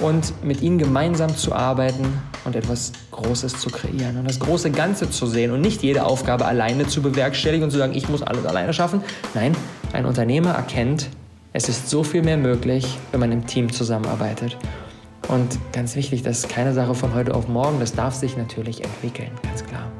und 0.00 0.32
mit 0.42 0.62
ihnen 0.62 0.78
gemeinsam 0.78 1.34
zu 1.36 1.54
arbeiten 1.54 2.06
und 2.44 2.56
etwas 2.56 2.92
Großes 3.10 3.58
zu 3.58 3.70
kreieren 3.70 4.18
und 4.18 4.28
das 4.28 4.40
große 4.40 4.70
Ganze 4.70 5.10
zu 5.10 5.26
sehen 5.26 5.52
und 5.52 5.60
nicht 5.60 5.82
jede 5.82 6.04
Aufgabe 6.04 6.46
alleine 6.46 6.86
zu 6.86 7.02
bewerkstelligen 7.02 7.64
und 7.64 7.70
zu 7.70 7.78
sagen, 7.78 7.94
ich 7.94 8.08
muss 8.08 8.22
alles 8.22 8.46
alleine 8.46 8.72
schaffen. 8.72 9.02
Nein, 9.34 9.54
ein 9.92 10.06
Unternehmer 10.06 10.50
erkennt, 10.50 11.08
es 11.52 11.68
ist 11.68 11.90
so 11.90 12.04
viel 12.04 12.22
mehr 12.22 12.36
möglich, 12.36 12.98
wenn 13.10 13.20
man 13.20 13.32
im 13.32 13.46
Team 13.46 13.72
zusammenarbeitet. 13.72 14.56
Und 15.28 15.58
ganz 15.72 15.96
wichtig, 15.96 16.22
das 16.22 16.40
ist 16.40 16.48
keine 16.48 16.72
Sache 16.72 16.94
von 16.94 17.14
heute 17.14 17.34
auf 17.34 17.48
morgen, 17.48 17.80
das 17.80 17.94
darf 17.94 18.14
sich 18.14 18.36
natürlich 18.36 18.84
entwickeln, 18.84 19.30
ganz 19.42 19.64
klar. 19.64 19.90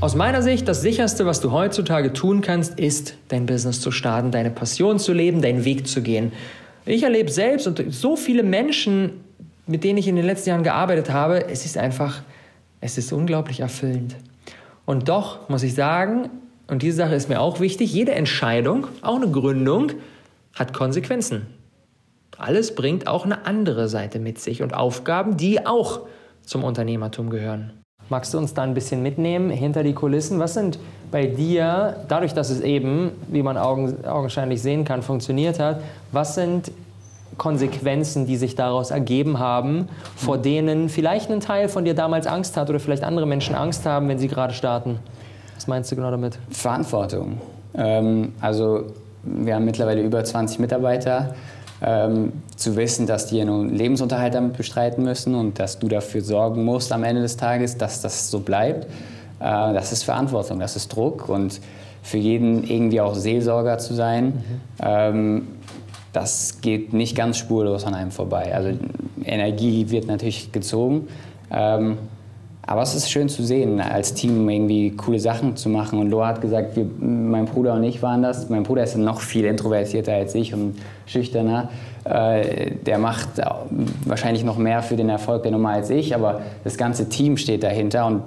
Aus 0.00 0.14
meiner 0.14 0.40
Sicht, 0.40 0.68
das 0.68 0.82
sicherste, 0.82 1.26
was 1.26 1.40
du 1.40 1.50
heutzutage 1.50 2.12
tun 2.12 2.40
kannst, 2.40 2.78
ist, 2.78 3.14
dein 3.28 3.44
Business 3.44 3.80
zu 3.80 3.90
starten, 3.90 4.30
deine 4.30 4.50
Passion 4.50 4.98
zu 4.98 5.12
leben, 5.12 5.42
deinen 5.42 5.64
Weg 5.64 5.88
zu 5.88 6.00
gehen. 6.00 6.32
Ich 6.88 7.02
erlebe 7.02 7.30
selbst 7.30 7.66
und 7.66 7.92
so 7.92 8.14
viele 8.14 8.44
Menschen, 8.44 9.24
mit 9.66 9.82
denen 9.82 9.98
ich 9.98 10.06
in 10.06 10.14
den 10.14 10.24
letzten 10.24 10.50
Jahren 10.50 10.62
gearbeitet 10.62 11.10
habe, 11.10 11.48
es 11.48 11.64
ist 11.64 11.76
einfach, 11.76 12.22
es 12.80 12.96
ist 12.96 13.12
unglaublich 13.12 13.60
erfüllend. 13.60 14.14
Und 14.84 15.08
doch 15.08 15.48
muss 15.48 15.64
ich 15.64 15.74
sagen, 15.74 16.30
und 16.68 16.82
diese 16.82 16.98
Sache 16.98 17.16
ist 17.16 17.28
mir 17.28 17.40
auch 17.40 17.58
wichtig, 17.58 17.92
jede 17.92 18.12
Entscheidung, 18.12 18.86
auch 19.02 19.16
eine 19.16 19.28
Gründung, 19.28 19.92
hat 20.54 20.72
Konsequenzen. 20.72 21.46
Alles 22.38 22.74
bringt 22.74 23.08
auch 23.08 23.24
eine 23.24 23.46
andere 23.46 23.88
Seite 23.88 24.20
mit 24.20 24.38
sich 24.38 24.62
und 24.62 24.72
Aufgaben, 24.72 25.36
die 25.36 25.66
auch 25.66 26.06
zum 26.42 26.62
Unternehmertum 26.62 27.30
gehören. 27.30 27.72
Magst 28.08 28.32
du 28.32 28.38
uns 28.38 28.54
da 28.54 28.62
ein 28.62 28.74
bisschen 28.74 29.02
mitnehmen 29.02 29.50
hinter 29.50 29.82
die 29.82 29.92
Kulissen? 29.92 30.38
Was 30.38 30.54
sind 30.54 30.78
bei 31.10 31.26
dir, 31.26 32.04
dadurch, 32.08 32.34
dass 32.34 32.50
es 32.50 32.60
eben, 32.60 33.12
wie 33.28 33.42
man 33.42 33.56
augenscheinlich 33.56 34.62
sehen 34.62 34.84
kann, 34.84 35.02
funktioniert 35.02 35.58
hat, 35.58 35.80
was 36.12 36.34
sind 36.34 36.70
Konsequenzen, 37.36 38.26
die 38.26 38.36
sich 38.36 38.54
daraus 38.54 38.90
ergeben 38.90 39.38
haben, 39.38 39.88
vor 40.14 40.38
denen 40.38 40.88
vielleicht 40.88 41.30
ein 41.30 41.40
Teil 41.40 41.68
von 41.68 41.84
dir 41.84 41.94
damals 41.94 42.26
Angst 42.26 42.56
hat 42.56 42.70
oder 42.70 42.80
vielleicht 42.80 43.04
andere 43.04 43.26
Menschen 43.26 43.54
Angst 43.54 43.84
haben, 43.84 44.08
wenn 44.08 44.18
sie 44.18 44.28
gerade 44.28 44.54
starten? 44.54 44.98
Was 45.54 45.66
meinst 45.66 45.90
du 45.90 45.96
genau 45.96 46.10
damit? 46.10 46.38
Verantwortung. 46.50 47.40
Ähm, 47.74 48.32
also 48.40 48.84
wir 49.22 49.54
haben 49.54 49.64
mittlerweile 49.64 50.02
über 50.02 50.22
20 50.24 50.60
Mitarbeiter. 50.60 51.34
Ähm, 51.82 52.32
zu 52.56 52.74
wissen, 52.74 53.06
dass 53.06 53.26
die 53.26 53.38
ihren 53.38 53.74
Lebensunterhalt 53.74 54.32
damit 54.32 54.56
bestreiten 54.56 55.04
müssen 55.04 55.34
und 55.34 55.58
dass 55.58 55.78
du 55.78 55.88
dafür 55.88 56.22
sorgen 56.22 56.64
musst 56.64 56.90
am 56.90 57.04
Ende 57.04 57.20
des 57.20 57.36
Tages, 57.36 57.76
dass 57.76 58.00
das 58.00 58.30
so 58.30 58.40
bleibt, 58.40 58.84
äh, 58.84 58.88
das 59.40 59.92
ist 59.92 60.02
Verantwortung, 60.04 60.58
das 60.58 60.74
ist 60.74 60.88
Druck 60.88 61.28
und 61.28 61.60
für 62.02 62.16
jeden 62.16 62.64
irgendwie 62.64 63.00
auch 63.00 63.14
Seelsorger 63.14 63.76
zu 63.76 63.92
sein, 63.92 64.26
mhm. 64.26 64.42
ähm, 64.80 65.48
das 66.14 66.62
geht 66.62 66.94
nicht 66.94 67.14
ganz 67.14 67.36
spurlos 67.36 67.84
an 67.84 67.92
einem 67.92 68.10
vorbei. 68.10 68.54
Also 68.54 68.70
Energie 69.22 69.90
wird 69.90 70.06
natürlich 70.06 70.50
gezogen. 70.50 71.08
Ähm, 71.50 71.98
aber 72.66 72.82
es 72.82 72.94
ist 72.96 73.08
schön 73.10 73.28
zu 73.28 73.44
sehen, 73.44 73.80
als 73.80 74.14
Team 74.14 74.48
irgendwie 74.48 74.90
coole 74.90 75.20
Sachen 75.20 75.56
zu 75.56 75.68
machen. 75.68 76.00
Und 76.00 76.10
Loa 76.10 76.28
hat 76.28 76.40
gesagt, 76.40 76.74
wir, 76.74 76.84
mein 77.00 77.44
Bruder 77.44 77.74
und 77.74 77.84
ich 77.84 78.02
waren 78.02 78.22
das. 78.22 78.48
Mein 78.48 78.64
Bruder 78.64 78.82
ist 78.82 78.96
noch 78.96 79.20
viel 79.20 79.44
introvertierter 79.44 80.12
als 80.12 80.34
ich 80.34 80.52
und 80.52 80.76
schüchterner. 81.06 81.68
Äh, 82.04 82.72
der 82.84 82.98
macht 82.98 83.28
wahrscheinlich 84.04 84.42
noch 84.42 84.58
mehr 84.58 84.82
für 84.82 84.96
den 84.96 85.08
Erfolg 85.08 85.44
der 85.44 85.52
Nummer 85.52 85.70
als 85.70 85.90
ich, 85.90 86.12
aber 86.14 86.42
das 86.64 86.76
ganze 86.76 87.08
Team 87.08 87.36
steht 87.36 87.62
dahinter. 87.62 88.06
Und 88.06 88.22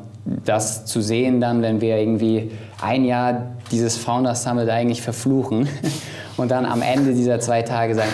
das 0.46 0.86
zu 0.86 1.02
sehen 1.02 1.42
dann, 1.42 1.62
wenn 1.62 1.82
wir 1.82 1.98
irgendwie 1.98 2.52
ein 2.82 3.04
Jahr 3.04 3.48
dieses 3.72 3.98
Founders 3.98 4.44
Summit 4.44 4.70
eigentlich 4.70 5.02
verfluchen 5.02 5.68
und 6.38 6.50
dann 6.50 6.66
am 6.66 6.82
Ende 6.82 7.14
dieser 7.14 7.42
zwei 7.42 7.62
Tage 7.62 7.94
sagen, 7.94 8.10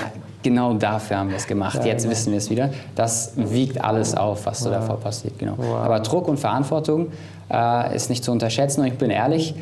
genau 0.46 0.74
dafür 0.74 1.18
haben 1.18 1.30
wir 1.30 1.38
es 1.38 1.48
gemacht, 1.48 1.80
ja, 1.80 1.88
jetzt 1.88 2.04
genau. 2.04 2.12
wissen 2.12 2.32
wir 2.32 2.38
es 2.38 2.50
wieder. 2.50 2.70
Das 2.96 3.34
wiegt 3.36 3.84
alles 3.84 4.16
auf, 4.16 4.46
was 4.46 4.60
so 4.60 4.70
wow. 4.70 4.78
davor 4.78 5.00
passiert. 5.00 5.38
Genau. 5.40 5.56
Wow. 5.58 5.78
Aber 5.84 6.00
Druck 6.00 6.28
und 6.28 6.40
Verantwortung 6.40 7.08
äh, 7.52 7.96
ist 7.96 8.10
nicht 8.10 8.24
zu 8.24 8.32
unterschätzen 8.32 8.82
und 8.82 8.88
ich 8.88 8.94
bin 8.94 9.10
ehrlich, 9.10 9.56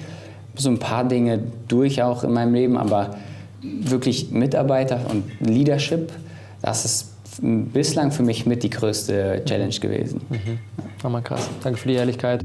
so 0.56 0.69
ein 0.69 0.78
paar 0.78 1.06
Dinge 1.06 1.39
durch 1.67 2.04
auch 2.04 2.24
in 2.24 2.34
meinem 2.34 2.54
Leben, 2.54 2.78
aber 2.78 3.15
wirklich 3.62 4.30
Mitarbeiter 4.30 5.00
und 5.10 5.24
Leadership, 5.39 6.12
das 6.62 6.86
ist 6.86 7.13
bislang 7.41 8.12
für 8.12 8.24
mich 8.24 8.46
mit 8.46 8.62
die 8.62 8.69
größte 8.69 9.41
Challenge 9.46 9.74
gewesen. 9.80 10.22
Mhm. 10.30 10.60
Hammer 11.02 11.22
krass. 11.22 11.50
Danke 11.63 11.80
für 11.80 11.88
die 11.88 11.96
Ehrlichkeit. 11.96 12.43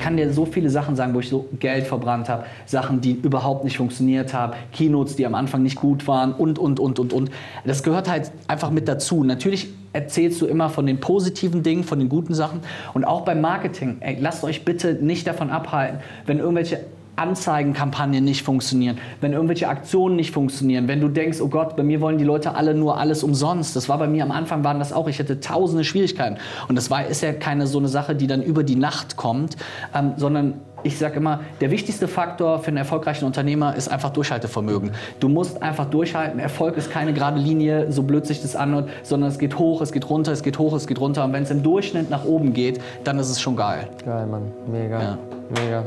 Kann 0.00 0.16
dir 0.16 0.32
so 0.32 0.44
viele 0.46 0.70
Sachen 0.70 0.96
sagen, 0.96 1.14
wo 1.14 1.20
ich 1.20 1.28
so 1.28 1.46
Geld 1.58 1.86
verbrannt 1.86 2.28
habe, 2.28 2.44
Sachen, 2.66 3.00
die 3.00 3.12
überhaupt 3.12 3.64
nicht 3.64 3.76
funktioniert 3.76 4.34
haben, 4.34 4.54
Keynotes, 4.72 5.16
die 5.16 5.26
am 5.26 5.34
Anfang 5.34 5.62
nicht 5.62 5.76
gut 5.76 6.08
waren 6.08 6.32
und, 6.32 6.58
und, 6.58 6.80
und, 6.80 6.98
und, 6.98 7.12
und. 7.12 7.30
Das 7.64 7.82
gehört 7.82 8.10
halt 8.10 8.32
einfach 8.48 8.70
mit 8.70 8.88
dazu. 8.88 9.22
Natürlich 9.22 9.68
erzählst 9.92 10.40
du 10.40 10.46
immer 10.46 10.70
von 10.70 10.86
den 10.86 11.00
positiven 11.00 11.62
Dingen, 11.62 11.84
von 11.84 11.98
den 11.98 12.08
guten 12.08 12.34
Sachen. 12.34 12.60
Und 12.94 13.04
auch 13.04 13.22
beim 13.22 13.40
Marketing, 13.40 13.98
ey, 14.00 14.16
lasst 14.20 14.44
euch 14.44 14.64
bitte 14.64 14.94
nicht 14.94 15.26
davon 15.26 15.50
abhalten, 15.50 16.00
wenn 16.26 16.38
irgendwelche 16.38 16.80
Anzeigenkampagnen 17.16 18.24
nicht 18.24 18.42
funktionieren, 18.42 18.98
wenn 19.20 19.32
irgendwelche 19.32 19.68
Aktionen 19.68 20.16
nicht 20.16 20.32
funktionieren, 20.32 20.88
wenn 20.88 21.00
du 21.00 21.08
denkst, 21.08 21.40
oh 21.40 21.48
Gott, 21.48 21.76
bei 21.76 21.82
mir 21.82 22.00
wollen 22.00 22.18
die 22.18 22.24
Leute 22.24 22.54
alle 22.54 22.74
nur 22.74 22.98
alles 22.98 23.22
umsonst. 23.22 23.76
Das 23.76 23.88
war 23.88 23.98
bei 23.98 24.06
mir 24.06 24.22
am 24.22 24.30
Anfang, 24.30 24.64
waren 24.64 24.78
das 24.78 24.92
auch, 24.92 25.08
ich 25.08 25.18
hatte 25.18 25.40
tausende 25.40 25.84
Schwierigkeiten. 25.84 26.38
Und 26.68 26.76
das 26.76 26.90
war, 26.90 27.06
ist 27.06 27.22
ja 27.22 27.32
keine 27.32 27.66
so 27.66 27.78
eine 27.78 27.88
Sache, 27.88 28.14
die 28.14 28.26
dann 28.26 28.42
über 28.42 28.64
die 28.64 28.76
Nacht 28.76 29.16
kommt, 29.16 29.56
ähm, 29.94 30.14
sondern 30.16 30.54
ich 30.82 30.98
sage 30.98 31.16
immer, 31.16 31.40
der 31.60 31.70
wichtigste 31.70 32.08
Faktor 32.08 32.60
für 32.60 32.68
einen 32.68 32.78
erfolgreichen 32.78 33.24
Unternehmer 33.24 33.76
ist 33.76 33.88
einfach 33.88 34.10
Durchhaltevermögen. 34.10 34.92
Du 35.18 35.28
musst 35.28 35.62
einfach 35.62 35.86
durchhalten. 35.86 36.40
Erfolg 36.40 36.76
ist 36.76 36.90
keine 36.90 37.12
gerade 37.12 37.38
Linie, 37.38 37.92
so 37.92 38.02
blöd 38.02 38.26
sich 38.26 38.42
das 38.42 38.56
anhört, 38.56 38.88
sondern 39.02 39.30
es 39.30 39.38
geht 39.38 39.58
hoch, 39.58 39.80
es 39.82 39.92
geht 39.92 40.08
runter, 40.08 40.32
es 40.32 40.42
geht 40.42 40.58
hoch, 40.58 40.72
es 40.74 40.86
geht 40.86 41.00
runter. 41.00 41.24
Und 41.24 41.32
wenn 41.32 41.42
es 41.42 41.50
im 41.50 41.62
Durchschnitt 41.62 42.10
nach 42.10 42.24
oben 42.24 42.52
geht, 42.52 42.80
dann 43.04 43.18
ist 43.18 43.30
es 43.30 43.40
schon 43.40 43.56
geil. 43.56 43.88
Geil, 44.04 44.26
Mann. 44.26 44.52
Mega. 44.70 45.02
Ja. 45.02 45.18
Mega. 45.50 45.84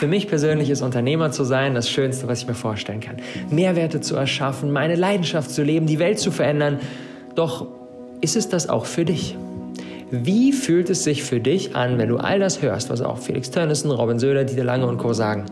Für 0.00 0.06
mich 0.06 0.28
persönlich 0.28 0.70
ist 0.70 0.80
Unternehmer 0.80 1.30
zu 1.30 1.44
sein 1.44 1.74
das 1.74 1.90
Schönste, 1.90 2.26
was 2.26 2.40
ich 2.40 2.48
mir 2.48 2.54
vorstellen 2.54 3.00
kann. 3.00 3.16
Mehrwerte 3.50 4.00
zu 4.00 4.16
erschaffen, 4.16 4.72
meine 4.72 4.94
Leidenschaft 4.94 5.50
zu 5.50 5.62
leben, 5.62 5.84
die 5.84 5.98
Welt 5.98 6.18
zu 6.18 6.30
verändern. 6.30 6.78
Doch 7.34 7.66
ist 8.22 8.34
es 8.34 8.48
das 8.48 8.70
auch 8.70 8.86
für 8.86 9.04
dich? 9.04 9.36
Wie 10.10 10.54
fühlt 10.54 10.88
es 10.88 11.04
sich 11.04 11.22
für 11.22 11.38
dich 11.38 11.76
an, 11.76 11.98
wenn 11.98 12.08
du 12.08 12.16
all 12.16 12.38
das 12.38 12.62
hörst, 12.62 12.88
was 12.88 13.02
auch 13.02 13.18
Felix 13.18 13.50
Tönnissen, 13.50 13.90
Robin 13.90 14.18
Söder, 14.18 14.44
Dieter 14.44 14.64
Lange 14.64 14.86
und 14.86 14.96
Co. 14.96 15.12
sagen? 15.12 15.44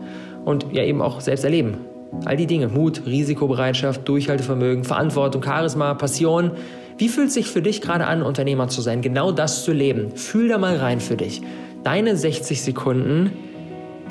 Und 0.45 0.65
ja 0.71 0.83
eben 0.83 1.03
auch 1.03 1.21
selbst 1.21 1.43
erleben. 1.43 1.77
All 2.25 2.35
die 2.35 2.47
Dinge, 2.47 2.69
Mut, 2.69 3.03
Risikobereitschaft, 3.05 4.07
Durchhaltevermögen, 4.07 4.83
Verantwortung, 4.83 5.43
Charisma, 5.43 5.93
Passion. 5.93 6.53
Wie 6.97 7.09
fühlt 7.09 7.27
es 7.27 7.35
sich 7.35 7.45
für 7.45 7.61
dich 7.61 7.81
gerade 7.81 8.07
an, 8.07 8.23
Unternehmer 8.23 8.67
zu 8.67 8.81
sein, 8.81 9.03
genau 9.03 9.31
das 9.31 9.63
zu 9.63 9.73
leben? 9.73 10.09
Fühl 10.15 10.47
da 10.47 10.57
mal 10.57 10.77
rein 10.77 11.01
für 11.01 11.17
dich. 11.17 11.43
Deine 11.83 12.17
60 12.17 12.63
Sekunden 12.63 13.31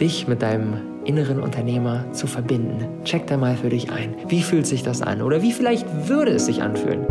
dich 0.01 0.29
mit 0.29 0.43
deinem 0.43 0.75
inneren 1.05 1.41
Unternehmer 1.41 2.11
zu 2.13 2.27
verbinden. 2.27 2.87
Check 3.05 3.27
da 3.27 3.37
mal 3.37 3.57
für 3.57 3.71
dich 3.71 3.91
ein. 3.91 4.15
Wie 4.29 4.43
fühlt 4.43 4.67
sich 4.67 4.83
das 4.83 5.03
an? 5.03 5.23
Oder 5.23 5.43
wie 5.43 5.53
vielleicht 5.53 5.87
würde 6.09 6.33
es 6.33 6.47
sich 6.47 6.63
anfühlen? 6.63 7.07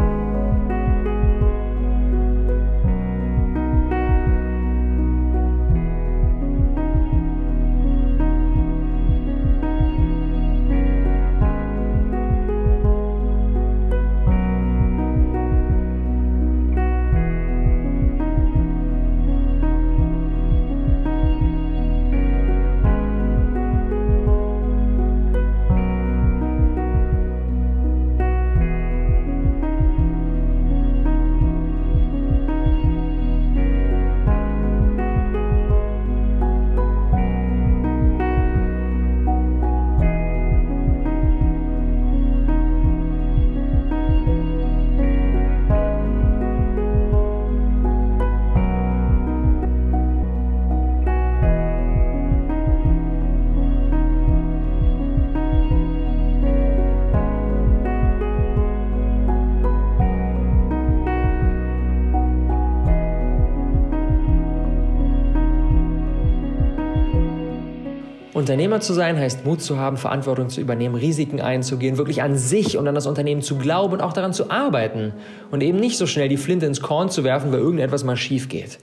Unternehmer 68.47 68.79
zu 68.79 68.93
sein 68.93 69.19
heißt 69.19 69.43
Mut 69.43 69.61
zu 69.61 69.77
haben, 69.77 69.97
Verantwortung 69.97 70.47
zu 70.47 70.61
übernehmen, 70.61 70.95
Risiken 70.95 71.41
einzugehen, 71.41 71.97
wirklich 71.97 72.21
an 72.21 72.37
sich 72.37 72.77
und 72.77 72.87
an 72.87 72.95
das 72.95 73.05
Unternehmen 73.05 73.41
zu 73.41 73.57
glauben 73.57 73.95
und 73.95 74.01
auch 74.01 74.13
daran 74.13 74.31
zu 74.31 74.49
arbeiten 74.49 75.11
und 75.51 75.61
eben 75.61 75.77
nicht 75.77 75.97
so 75.97 76.07
schnell 76.07 76.29
die 76.29 76.37
Flinte 76.37 76.65
ins 76.65 76.79
Korn 76.79 77.09
zu 77.09 77.25
werfen, 77.25 77.51
weil 77.51 77.59
irgendetwas 77.59 78.05
mal 78.05 78.15
schief 78.15 78.47
geht. 78.47 78.79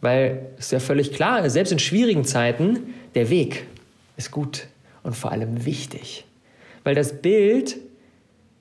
Weil 0.00 0.46
es 0.56 0.70
ja 0.70 0.78
völlig 0.78 1.12
klar 1.14 1.44
ist, 1.44 1.54
selbst 1.54 1.72
in 1.72 1.80
schwierigen 1.80 2.24
Zeiten, 2.24 2.94
der 3.16 3.28
Weg 3.28 3.66
ist 4.16 4.30
gut 4.30 4.68
und 5.02 5.16
vor 5.16 5.32
allem 5.32 5.66
wichtig. 5.66 6.24
Weil 6.84 6.94
das 6.94 7.20
Bild, 7.20 7.76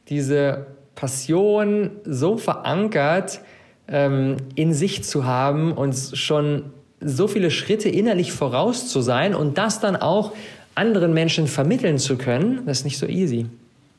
diese 0.09 0.65
Passion 0.95 1.91
so 2.03 2.37
verankert 2.37 3.41
ähm, 3.87 4.37
in 4.55 4.73
sich 4.73 5.03
zu 5.03 5.25
haben 5.25 5.71
und 5.73 5.95
schon 5.95 6.71
so 6.99 7.27
viele 7.27 7.51
Schritte 7.51 7.89
innerlich 7.89 8.31
voraus 8.31 8.87
zu 8.87 9.01
sein 9.01 9.35
und 9.35 9.57
das 9.57 9.79
dann 9.79 9.95
auch 9.95 10.33
anderen 10.75 11.13
Menschen 11.13 11.47
vermitteln 11.47 11.97
zu 11.97 12.17
können, 12.17 12.63
das 12.65 12.79
ist 12.79 12.83
nicht 12.85 12.97
so 12.97 13.07
easy. 13.07 13.47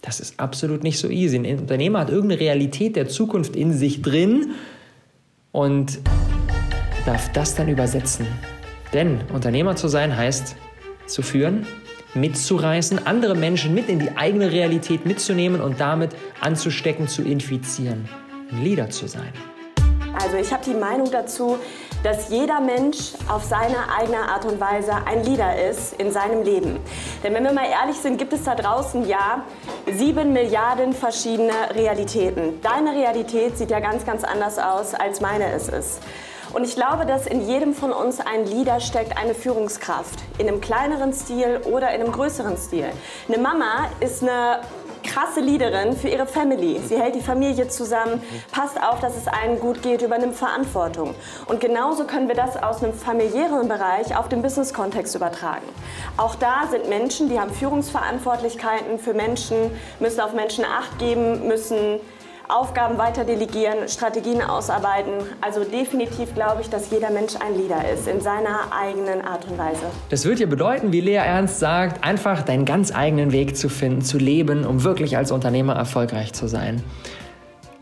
Das 0.03 0.21
ist 0.21 0.39
absolut 0.39 0.85
nicht 0.85 0.99
so 0.99 1.09
easy. 1.09 1.37
Ein 1.37 1.59
Unternehmer 1.59 2.01
hat 2.01 2.11
irgendeine 2.11 2.41
Realität 2.41 2.95
der 2.95 3.09
Zukunft 3.09 3.57
in 3.57 3.73
sich 3.73 4.01
drin 4.01 4.53
und 5.51 5.99
darf 7.05 7.33
das 7.33 7.57
dann 7.57 7.69
übersetzen. 7.69 8.27
Denn 8.93 9.21
Unternehmer 9.33 9.77
zu 9.77 9.89
sein 9.89 10.17
heißt 10.17 10.55
zu 11.07 11.23
führen, 11.23 11.67
mitzureißen, 12.15 13.07
andere 13.07 13.35
Menschen 13.35 13.75
mit 13.75 13.89
in 13.89 13.99
die 13.99 14.17
eigene 14.17 14.53
Realität 14.53 15.05
mitzunehmen 15.05 15.61
und 15.61 15.81
damit 15.81 16.11
anzustecken, 16.41 17.09
zu 17.09 17.23
infizieren. 17.23 18.09
Ein 18.51 18.63
Leader 18.63 18.89
zu 18.91 19.09
sein. 19.09 19.33
Also 20.15 20.37
ich 20.37 20.53
habe 20.53 20.65
die 20.65 20.75
Meinung 20.75 21.11
dazu, 21.11 21.59
dass 22.03 22.29
jeder 22.29 22.61
Mensch 22.61 23.13
auf 23.29 23.45
seine 23.45 23.77
eigene 23.99 24.19
Art 24.19 24.45
und 24.45 24.61
Weise 24.61 24.93
ein 25.05 25.25
Leader 25.25 25.59
ist 25.69 25.95
in 25.95 26.13
seinem 26.13 26.43
Leben. 26.43 26.79
Denn 27.23 27.35
wenn 27.35 27.45
wir 27.45 27.53
mal 27.53 27.67
ehrlich 27.69 27.97
sind, 27.97 28.19
gibt 28.19 28.33
es 28.33 28.45
da 28.45 28.55
draußen 28.55 29.07
ja 29.07 29.45
sieben 29.93 30.33
Milliarden 30.33 30.93
verschiedene 30.93 31.53
Realitäten. 31.75 32.61
Deine 32.63 32.93
Realität 32.93 33.59
sieht 33.59 33.71
ja 33.71 33.81
ganz, 33.81 34.05
ganz 34.07 34.25
anders 34.25 34.59
aus, 34.59 34.95
als 34.95 35.21
meine 35.21 35.53
es 35.53 35.69
ist. 35.69 36.01
Und 36.53 36.65
ich 36.65 36.77
glaube, 36.77 37.05
dass 37.05 37.27
in 37.27 37.47
jedem 37.47 37.75
von 37.75 37.93
uns 37.93 38.21
ein 38.21 38.47
Leader 38.47 38.81
steckt, 38.81 39.19
eine 39.19 39.35
Führungskraft. 39.35 40.19
In 40.39 40.49
einem 40.49 40.61
kleineren 40.61 41.13
Stil 41.13 41.61
oder 41.65 41.93
in 41.93 42.01
einem 42.01 42.13
größeren 42.13 42.57
Stil. 42.57 42.87
Eine 43.29 43.39
Mama 43.39 43.91
ist 44.01 44.23
eine 44.23 44.61
krasse 45.09 45.41
Leaderin 45.41 45.97
für 45.97 46.09
ihre 46.09 46.27
Family. 46.27 46.79
Sie 46.87 47.01
hält 47.01 47.15
die 47.15 47.21
Familie 47.21 47.69
zusammen, 47.69 48.23
passt 48.53 48.81
auf, 48.81 49.01
dass 49.01 49.17
es 49.17 49.27
allen 49.27 49.59
gut 49.59 49.83
geht, 49.83 50.03
übernimmt 50.03 50.37
Verantwortung. 50.37 51.15
Und 51.47 51.61
genauso 51.61 52.05
können 52.05 52.29
wir 52.29 52.35
das 52.35 52.63
aus 52.63 52.83
einem 52.83 52.93
familiären 52.93 53.69
Bereich 53.69 54.17
auf 54.17 54.29
den 54.29 54.43
Business-Kontext 54.43 55.15
übertragen. 55.15 55.67
Auch 56.17 56.35
da 56.35 56.67
sind 56.71 56.89
Menschen, 56.89 57.29
die 57.29 57.41
haben 57.41 57.53
Führungsverantwortlichkeiten 57.53 58.99
für 58.99 59.15
Menschen, 59.15 59.57
müssen 59.99 60.21
auf 60.21 60.35
Menschen 60.35 60.65
Acht 60.65 60.99
geben, 60.99 61.49
müssen 61.49 62.01
Aufgaben 62.49 62.97
weiter 62.97 63.25
delegieren, 63.25 63.89
Strategien 63.89 64.41
ausarbeiten. 64.41 65.13
Also 65.43 65.65
definitiv 65.65 66.35
glaube 66.35 66.63
ich, 66.63 66.71
dass 66.71 66.91
jeder 66.91 67.11
Mensch 67.11 67.35
ein 67.37 67.55
Leader 67.59 67.87
ist 67.93 68.09
in 68.09 68.23
seiner 68.23 68.73
eigenen 68.73 69.21
Art 69.21 69.47
und 69.47 69.59
Weise. 69.59 69.83
Das 70.09 70.25
wird 70.25 70.41
ja 70.41 70.47
bedeuten, 70.47 70.91
wie 70.91 71.03
Lea 71.03 71.17
Ernst 71.17 71.59
sagt, 71.59 72.03
einfach 72.03 72.43
deinen 72.43 72.65
ganz 72.65 72.95
eigenen 72.95 73.33
Weg 73.33 73.55
zu 73.57 73.69
finden, 73.69 74.01
zu 74.01 74.17
leben, 74.17 74.65
um 74.65 74.83
wirklich 74.83 75.19
als 75.19 75.31
Unternehmer 75.31 75.75
erfolgreich 75.75 76.33
zu 76.33 76.49
sein. 76.49 76.83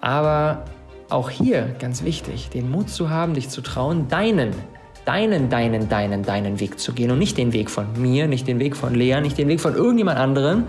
Aber 0.01 0.65
auch 1.11 1.31
hier 1.31 1.77
ganz 1.79 2.03
wichtig, 2.03 2.51
den 2.51 2.69
Mut 2.69 2.91
zu 2.91 3.09
haben, 3.09 3.35
dich 3.35 3.49
zu 3.49 3.61
trauen, 3.61 4.09
deinen 4.09 4.53
deinen, 5.05 5.49
deinen, 5.49 5.89
deinen, 5.89 6.25
deinen 6.25 6.59
Weg 6.59 6.81
zu 6.81 6.93
gehen 6.93 7.13
und 7.13 7.21
nicht 7.21 7.39
den 7.39 7.53
Weg 7.53 7.71
von 7.71 7.87
mir, 7.97 8.27
nicht 8.27 8.49
den 8.49 8.59
Weg 8.59 8.75
von 8.75 8.93
Lea, 8.93 9.21
nicht 9.21 9.39
den 9.39 9.47
Weg 9.47 9.61
von 9.61 9.77
irgendjemand 9.77 10.19
anderem, 10.19 10.65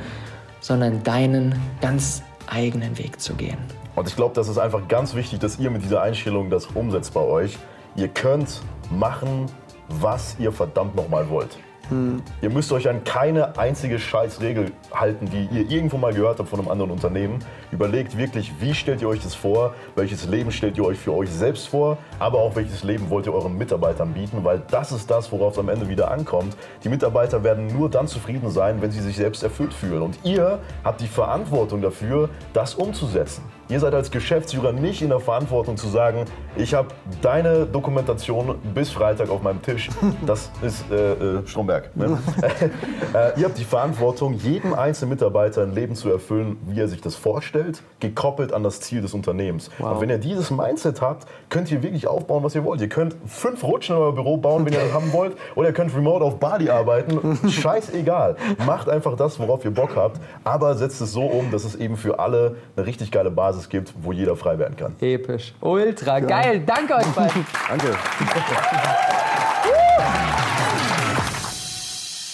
sondern 0.59 1.01
deinen 1.01 1.55
ganz 1.81 2.21
eigenen 2.45 2.97
Weg 2.97 3.19
zu 3.19 3.33
gehen. 3.33 3.57
Und 3.97 4.07
ich 4.07 4.15
glaube, 4.15 4.35
das 4.35 4.47
ist 4.47 4.59
einfach 4.59 4.87
ganz 4.87 5.15
wichtig, 5.15 5.39
dass 5.39 5.57
ihr 5.57 5.71
mit 5.71 5.83
dieser 5.83 6.03
Einstellung 6.03 6.51
das 6.51 6.67
umsetzt 6.67 7.15
bei 7.15 7.21
euch. 7.21 7.57
Ihr 7.95 8.07
könnt 8.09 8.61
machen, 8.91 9.47
was 9.89 10.35
ihr 10.37 10.51
verdammt 10.51 10.95
nochmal 10.95 11.27
wollt. 11.31 11.57
Hm. 11.89 12.21
Ihr 12.43 12.51
müsst 12.51 12.71
euch 12.71 12.87
an 12.87 13.03
keine 13.05 13.57
einzige 13.57 13.97
Scheißregel 13.97 14.71
halten, 14.93 15.25
die 15.31 15.49
ihr 15.51 15.67
irgendwo 15.71 15.97
mal 15.97 16.13
gehört 16.13 16.37
habt 16.37 16.47
von 16.47 16.59
einem 16.59 16.69
anderen 16.69 16.91
Unternehmen. 16.91 17.39
Überlegt 17.71 18.15
wirklich, 18.15 18.53
wie 18.59 18.75
stellt 18.75 19.01
ihr 19.01 19.07
euch 19.07 19.23
das 19.23 19.33
vor, 19.33 19.73
welches 19.95 20.27
Leben 20.27 20.51
stellt 20.51 20.77
ihr 20.77 20.85
euch 20.85 20.99
für 20.99 21.13
euch 21.13 21.31
selbst 21.31 21.67
vor, 21.67 21.97
aber 22.19 22.37
auch 22.37 22.55
welches 22.55 22.83
Leben 22.83 23.09
wollt 23.09 23.25
ihr 23.25 23.33
euren 23.33 23.57
Mitarbeitern 23.57 24.13
bieten, 24.13 24.43
weil 24.43 24.61
das 24.69 24.91
ist 24.91 25.09
das, 25.09 25.31
worauf 25.31 25.53
es 25.53 25.59
am 25.59 25.69
Ende 25.69 25.89
wieder 25.89 26.11
ankommt. 26.11 26.55
Die 26.83 26.89
Mitarbeiter 26.89 27.43
werden 27.43 27.65
nur 27.65 27.89
dann 27.89 28.05
zufrieden 28.05 28.51
sein, 28.51 28.79
wenn 28.79 28.91
sie 28.91 29.01
sich 29.01 29.15
selbst 29.15 29.41
erfüllt 29.41 29.73
fühlen. 29.73 30.03
Und 30.03 30.19
ihr 30.23 30.59
habt 30.83 31.01
die 31.01 31.07
Verantwortung 31.07 31.81
dafür, 31.81 32.29
das 32.53 32.75
umzusetzen. 32.75 33.43
Ihr 33.69 33.81
seid 33.81 33.93
als 33.93 34.11
Geschäftsführer 34.11 34.71
nicht 34.71 35.01
in 35.01 35.09
der 35.09 35.19
Verantwortung 35.19 35.75
zu 35.75 35.87
sagen, 35.87 36.23
ich 36.55 36.73
habe 36.73 36.87
deine 37.21 37.65
Dokumentation 37.65 38.55
bis 38.73 38.91
Freitag 38.91 39.29
auf 39.29 39.41
meinem 39.41 39.61
Tisch. 39.61 39.89
Das 40.25 40.49
ist 40.61 40.89
äh, 40.89 41.39
äh, 41.39 41.45
Stromberg. 41.45 41.93
Ne? 41.93 42.17
äh, 43.13 43.37
ihr 43.37 43.45
habt 43.45 43.57
die 43.57 43.65
Verantwortung, 43.65 44.35
jedem 44.35 44.73
einzelnen 44.73 45.09
Mitarbeiter 45.09 45.63
ein 45.63 45.73
Leben 45.73 45.95
zu 45.95 46.09
erfüllen, 46.09 46.57
wie 46.65 46.79
er 46.79 46.87
sich 46.87 47.01
das 47.01 47.15
vorstellt, 47.15 47.83
gekoppelt 47.99 48.53
an 48.53 48.63
das 48.63 48.79
Ziel 48.79 49.01
des 49.01 49.13
Unternehmens. 49.13 49.69
Wow. 49.79 49.95
Und 49.95 50.01
wenn 50.01 50.09
ihr 50.09 50.17
dieses 50.17 50.49
Mindset 50.49 51.01
habt, 51.01 51.27
könnt 51.49 51.69
ihr 51.69 51.83
wirklich 51.83 52.07
aufbauen, 52.07 52.43
was 52.43 52.55
ihr 52.55 52.63
wollt. 52.63 52.79
Ihr 52.79 52.89
könnt 52.89 53.17
fünf 53.25 53.65
Rutschen 53.65 53.97
in 53.97 54.01
euer 54.01 54.15
Büro 54.15 54.37
bauen, 54.37 54.65
wenn 54.65 54.71
ihr 54.71 54.79
das 54.79 54.93
haben 54.93 55.11
wollt, 55.11 55.35
oder 55.55 55.67
ihr 55.67 55.73
könnt 55.73 55.93
remote 55.93 56.23
auf 56.23 56.39
Bali 56.39 56.69
arbeiten. 56.69 57.37
Scheißegal. 57.49 58.37
Macht 58.65 58.87
einfach 58.87 59.17
das, 59.17 59.37
worauf 59.39 59.65
ihr 59.65 59.71
Bock 59.71 59.97
habt, 59.97 60.21
aber 60.45 60.75
setzt 60.75 61.01
es 61.01 61.11
so 61.11 61.23
um, 61.23 61.51
dass 61.51 61.65
es 61.65 61.75
eben 61.75 61.97
für 61.97 62.19
alle 62.19 62.55
eine 62.77 62.85
richtig 62.85 63.11
geile 63.11 63.29
Basis 63.29 63.56
Basis 63.57 63.69
gibt, 63.69 63.93
wo 64.01 64.11
jeder 64.11 64.35
frei 64.35 64.59
werden 64.59 64.75
kann. 64.77 64.95
Episch. 64.99 65.53
Ultra. 65.61 66.19
Ja. 66.19 66.25
Geil. 66.25 66.63
Danke 66.65 66.95
euch 66.95 67.05
beiden. 67.07 67.45
Danke. 67.69 67.97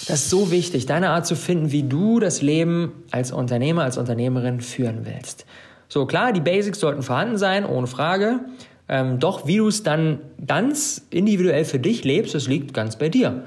Das 0.08 0.24
ist 0.24 0.30
so 0.30 0.52
wichtig, 0.52 0.86
deine 0.86 1.12
Art 1.12 1.26
zu 1.26 1.36
finden, 1.36 1.72
wie 1.72 1.84
du 1.84 2.20
das 2.20 2.42
Leben 2.42 2.92
als 3.12 3.32
Unternehmer, 3.32 3.84
als 3.84 3.98
Unternehmerin 3.98 4.60
führen 4.60 5.06
willst. 5.06 5.46
So, 5.88 6.06
klar, 6.06 6.34
die 6.34 6.42
Basics 6.42 6.80
sollten 6.80 7.04
vorhanden 7.04 7.38
sein, 7.38 7.66
ohne 7.66 7.88
Frage. 7.88 8.42
Ähm, 8.90 9.20
doch 9.20 9.48
wie 9.48 9.58
du 9.58 9.68
es 9.70 9.84
dann 9.84 10.20
ganz 10.46 11.02
individuell 11.10 11.64
für 11.64 11.80
dich 11.80 12.04
lebst, 12.04 12.36
das 12.36 12.48
liegt 12.48 12.74
ganz 12.74 12.98
bei 12.98 13.08
dir. 13.08 13.44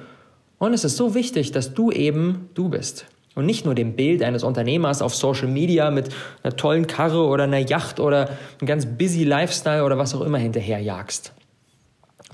Und 0.58 0.72
es 0.72 0.84
ist 0.84 0.96
so 0.96 1.14
wichtig, 1.14 1.52
dass 1.52 1.74
du 1.74 1.92
eben 1.92 2.48
du 2.54 2.70
bist 2.70 3.04
und 3.36 3.46
nicht 3.46 3.64
nur 3.64 3.76
dem 3.76 3.94
Bild 3.94 4.24
eines 4.24 4.42
Unternehmers 4.42 5.02
auf 5.02 5.14
Social 5.14 5.46
Media 5.46 5.92
mit 5.92 6.08
einer 6.42 6.56
tollen 6.56 6.88
Karre 6.88 7.24
oder 7.26 7.44
einer 7.44 7.58
Yacht 7.58 8.00
oder 8.00 8.30
einem 8.58 8.66
ganz 8.66 8.86
busy 8.86 9.22
Lifestyle 9.22 9.84
oder 9.84 9.98
was 9.98 10.14
auch 10.14 10.22
immer 10.22 10.38
hinterherjagst. 10.38 11.32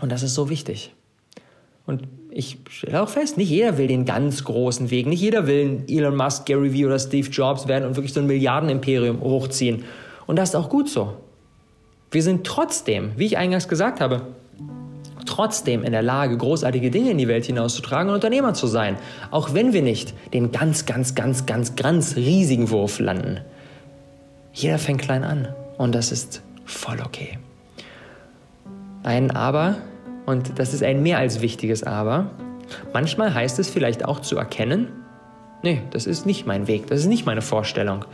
Und 0.01 0.11
das 0.11 0.23
ist 0.23 0.35
so 0.35 0.49
wichtig. 0.49 0.95
Und 1.87 2.05
ich 2.31 2.59
stelle 2.71 3.03
auch 3.03 3.09
fest, 3.09 3.37
nicht 3.37 3.51
jeder 3.51 3.77
will 3.77 3.88
den 3.88 4.05
ganz 4.05 4.45
großen 4.45 4.91
Weg. 4.91 5.07
Nicht 5.07 5.21
jeder 5.21 5.49
will 5.49 5.85
Elon 5.88 6.17
Musk, 6.17 6.47
Gary 6.47 6.73
Vee 6.73 6.87
oder 6.87 7.01
Steve 7.01 7.29
Jobs 7.29 7.67
werden 7.67 7.85
und 7.87 7.97
wirklich 7.97 8.12
so 8.12 8.21
ein 8.21 8.27
Milliardenimperium 8.27 9.21
hochziehen. 9.21 9.85
Und 10.27 10.37
das 10.37 10.51
ist 10.51 10.55
auch 10.55 10.69
gut 10.69 10.88
so. 10.88 11.15
Wir 12.12 12.23
sind 12.23 12.47
trotzdem, 12.47 13.12
wie 13.17 13.27
ich 13.27 13.38
eingangs 13.38 13.67
gesagt 13.67 14.01
habe, 14.01 14.23
trotzdem 15.33 15.83
in 15.83 15.92
der 15.92 16.03
Lage, 16.03 16.37
großartige 16.37 16.90
Dinge 16.90 17.11
in 17.11 17.18
die 17.18 17.29
Welt 17.29 17.47
hinauszutragen 17.47 18.11
und 18.11 18.16
Unternehmer 18.16 18.53
zu 18.53 18.66
sein. 18.66 18.97
Auch 19.31 19.55
wenn 19.55 19.73
wir 19.73 19.83
nicht 19.83 20.14
den 20.33 20.53
ganz, 20.53 20.85
ganz, 20.85 21.14
ganz, 21.14 21.47
ganz, 21.47 21.75
ganz 21.75 22.16
riesigen 22.16 22.71
Wurf 22.71 22.99
landen. 22.99 23.40
Jeder 24.53 24.79
fängt 24.79 25.01
klein 25.01 25.25
an 25.25 25.49
und 25.79 25.95
das 25.95 26.12
ist 26.12 26.42
voll 26.66 27.01
okay. 27.03 27.38
Ein 29.03 29.31
Aber, 29.31 29.77
und 30.27 30.59
das 30.59 30.75
ist 30.75 30.83
ein 30.83 31.03
mehr 31.03 31.18
als 31.18 31.40
wichtiges 31.40 31.83
Aber, 31.83 32.31
manchmal 32.92 33.33
heißt 33.33 33.59
es 33.59 33.71
vielleicht 33.71 34.05
auch 34.05 34.21
zu 34.21 34.37
erkennen, 34.37 34.88
nee, 35.62 35.81
das 35.90 36.07
ist 36.07 36.27
nicht 36.27 36.47
mein 36.47 36.66
Weg, 36.66 36.88
das 36.88 37.01
ist 37.01 37.07
nicht 37.07 37.25
meine 37.25 37.42
Vorstellung. 37.42 38.05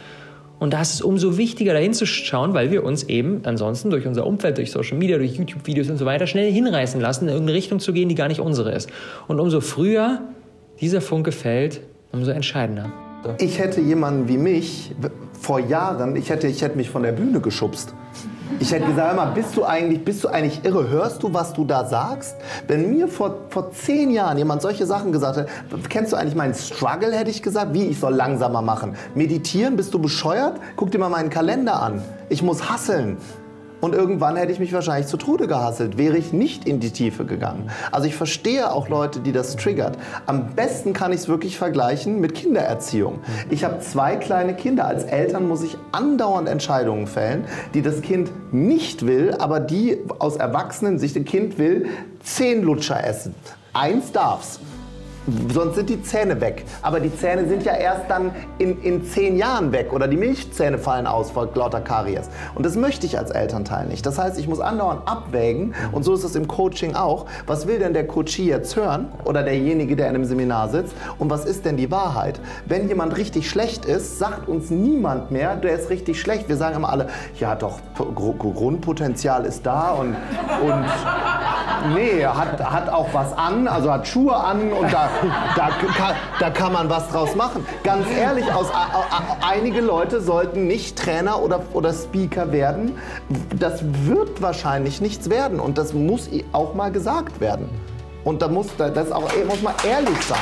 Und 0.59 0.73
da 0.73 0.83
ist 0.83 0.95
es 0.95 1.01
umso 1.03 1.39
wichtiger, 1.39 1.73
dahin 1.73 1.95
zu 1.95 2.07
schauen, 2.07 2.53
weil 2.55 2.71
wir 2.71 2.85
uns 2.85 3.05
eben 3.05 3.43
ansonsten 3.45 3.91
durch 3.91 4.07
unser 4.07 4.27
Umfeld, 4.27 4.59
durch 4.59 4.71
Social 4.73 4.99
Media, 4.99 5.17
durch 5.19 5.37
YouTube-Videos 5.37 5.89
und 5.89 5.99
so 5.99 6.05
weiter 6.05 6.27
schnell 6.27 6.53
hinreißen 6.53 7.01
lassen, 7.01 7.25
in 7.25 7.31
irgendeine 7.31 7.57
Richtung 7.57 7.79
zu 7.81 7.93
gehen, 7.93 8.09
die 8.09 8.15
gar 8.15 8.29
nicht 8.29 8.41
unsere 8.41 8.73
ist. 8.73 8.91
Und 9.29 9.39
umso 9.39 9.61
früher 9.61 10.21
dieser 10.81 11.01
Funke 11.01 11.33
fällt, 11.33 11.81
umso 12.13 12.31
entscheidender. 12.31 12.93
Ich 13.39 13.59
hätte 13.59 13.81
jemanden 13.81 14.29
wie 14.29 14.39
mich 14.39 14.93
vor 15.33 15.61
Jahren, 15.61 16.17
ich 16.17 16.31
hätte, 16.31 16.47
ich 16.47 16.63
hätte 16.63 16.77
mich 16.77 16.89
von 16.89 17.03
der 17.03 17.13
Bühne 17.13 17.41
geschubst. 17.41 17.95
Ich 18.61 18.73
hätte 18.73 18.87
gesagt, 18.87 19.15
mal, 19.15 19.27
bist 19.27 19.57
du 19.57 19.65
eigentlich, 19.65 20.05
bist 20.05 20.25
du 20.25 20.29
eigentlich 20.29 20.65
irre? 20.65 20.89
Hörst 20.89 21.23
du, 21.23 21.33
was 21.33 21.53
du 21.53 21.65
da 21.65 21.85
sagst? 21.85 22.37
Wenn 22.67 22.91
mir 22.91 23.07
vor, 23.07 23.35
vor 23.51 23.71
zehn 23.73 24.11
Jahren 24.11 24.39
jemand 24.39 24.63
solche 24.63 24.87
Sachen 24.87 25.13
gesagt 25.13 25.37
hätte, 25.37 25.49
kennst 25.89 26.13
du 26.13 26.17
eigentlich 26.17 26.35
meinen 26.35 26.55
Struggle, 26.55 27.13
hätte 27.13 27.31
ich 27.31 27.43
gesagt, 27.43 27.75
wie 27.75 27.85
ich 27.85 28.01
soll 28.01 28.15
langsamer 28.15 28.63
machen. 28.63 28.97
Meditieren, 29.15 29.77
bist 29.77 29.93
du 29.93 29.99
bescheuert? 29.99 30.59
Guck 30.77 30.91
dir 30.91 30.99
mal 30.99 31.11
meinen 31.11 31.31
Kalender 31.31 31.81
an. 31.83 32.03
Ich 32.31 32.43
muss 32.43 32.69
hasseln. 32.71 33.19
Und 33.81 33.95
irgendwann 33.95 34.37
hätte 34.37 34.53
ich 34.53 34.59
mich 34.59 34.73
wahrscheinlich 34.73 35.07
zu 35.07 35.17
Tode 35.17 35.47
gehasselt, 35.47 35.99
wäre 35.99 36.17
ich 36.17 36.33
nicht 36.33 36.67
in 36.67 36.81
die 36.81 36.91
Tiefe 36.91 37.25
gegangen. 37.25 37.71
Also 37.93 38.07
ich 38.07 38.17
verstehe 38.17 38.73
auch 38.73 38.89
Leute, 38.89 39.21
die 39.21 39.33
das 39.33 39.57
triggert. 39.57 39.97
Am 40.27 40.55
besten 40.55 40.93
kann 40.93 41.13
ich 41.13 41.21
es 41.21 41.29
wirklich 41.29 41.57
vergleichen 41.57 42.21
mit 42.21 42.35
Kindererziehung. 42.35 43.21
Ich 43.51 43.65
habe 43.65 43.79
zwei 43.81 44.17
kleine 44.17 44.55
Kinder. 44.55 44.87
Als 44.87 45.05
Eltern 45.05 45.47
muss 45.47 45.63
ich 45.63 45.77
andauernd 45.93 46.49
Entscheidungen 46.49 47.07
fällen, 47.07 47.45
die 47.75 47.83
das 47.83 48.03
Kind 48.03 48.31
nicht 48.53 49.07
will, 49.07 49.35
aber 49.39 49.61
die 49.61 49.99
aus 50.19 50.37
Erwachsenensicht, 50.37 51.17
ein 51.17 51.25
Kind 51.25 51.59
will 51.59 51.87
zehn 52.23 52.63
Lutscher 52.63 53.05
essen. 53.05 53.35
Eins 53.73 54.11
darf's. 54.13 54.59
Sonst 55.53 55.77
sind 55.77 55.91
die 55.91 56.03
Zähne 56.03 56.41
weg. 56.41 56.65
Aber 56.83 57.01
die 57.01 57.15
Zähne 57.15 57.49
sind 57.49 57.65
ja 57.65 57.75
erst 57.75 58.09
dann 58.09 58.31
in, 58.59 58.81
in 58.83 59.05
zehn 59.05 59.37
Jahren 59.37 59.73
weg 59.73 59.93
oder 59.93 60.09
die 60.09 60.17
Milchzähne 60.17 60.79
fallen 60.79 61.07
aus 61.07 61.31
vor 61.31 61.49
lauter 61.55 61.81
Karies. 61.81 62.29
Und 62.55 62.65
das 62.65 62.77
möchte 62.77 63.07
ich 63.07 63.19
als 63.19 63.31
Elternteil 63.31 63.87
nicht. 63.87 64.07
Das 64.07 64.19
heißt, 64.19 64.39
ich 64.39 64.49
muss 64.49 64.61
andauernd 64.61 65.07
abwägen 65.07 65.75
und 65.93 66.05
so 66.05 66.15
ist 66.15 66.25
es 66.25 66.35
im 66.35 66.49
Coaching 66.49 66.95
auch. 66.95 67.27
Was 67.47 67.67
will 67.67 67.79
denn 67.79 67.93
der 67.93 68.07
Coachie 68.07 68.49
jetzt 68.49 68.77
hören 68.77 69.09
oder 69.25 69.43
derjenige, 69.43 69.97
der 69.97 70.09
in 70.09 70.15
einem 70.15 70.25
Seminar 70.25 70.69
sitzt? 70.69 70.95
Und 71.19 71.31
was 71.31 71.45
ist 71.45 71.65
denn 71.65 71.77
die 71.77 71.91
Wahrheit? 71.91 72.41
Wenn 72.67 72.89
jemand 72.89 73.17
richtig 73.17 73.49
schlecht 73.49 73.85
ist, 73.85 74.19
sagt 74.19 74.49
uns 74.49 74.71
niemand 74.71 75.31
mehr, 75.31 75.57
der 75.57 75.79
ist 75.79 75.91
richtig 75.91 76.21
schlecht. 76.21 76.49
Wir 76.49 76.57
sagen 76.57 76.77
immer 76.77 76.91
alle, 76.91 77.09
ja 77.39 77.55
doch, 77.55 77.81
Gr 77.97 78.35
Grundpotenzial 78.39 79.45
ist 79.45 79.67
da 79.67 79.91
und, 79.91 80.17
und 80.63 80.85
nee, 81.95 82.25
hat, 82.25 82.61
hat 82.61 82.89
auch 82.89 83.09
was 83.13 83.37
an, 83.37 83.69
also 83.69 83.93
hat 83.93 84.07
Schuhe 84.07 84.37
an 84.37 84.73
und 84.73 84.93
da 84.93 85.09
da, 85.57 85.69
kann, 85.69 86.15
da 86.39 86.51
kann 86.51 86.73
man 86.73 86.91
was 86.91 87.09
draus 87.11 87.35
machen. 87.35 87.67
Ganz 87.83 88.07
ehrlich, 88.11 88.53
aus, 88.53 88.69
einige 89.47 89.81
Leute 89.81 90.21
sollten 90.21 90.67
nicht 90.67 90.99
Trainer 90.99 91.43
oder, 91.43 91.63
oder 91.73 91.93
Speaker 91.93 92.53
werden. 92.53 92.99
Das 93.59 93.83
wird 94.05 94.41
wahrscheinlich 94.43 95.01
nichts 95.01 95.31
werden 95.31 95.61
und 95.61 95.79
das 95.79 95.93
muss 95.93 96.29
auch 96.53 96.75
mal 96.75 96.91
gesagt 96.91 97.41
werden. 97.41 97.69
Und 98.25 98.43
da 98.43 98.49
muss, 98.49 98.67
das 98.77 99.11
auch, 99.11 99.31
muss 99.47 99.63
man 99.63 99.75
ehrlich 99.89 100.21
sein. 100.23 100.39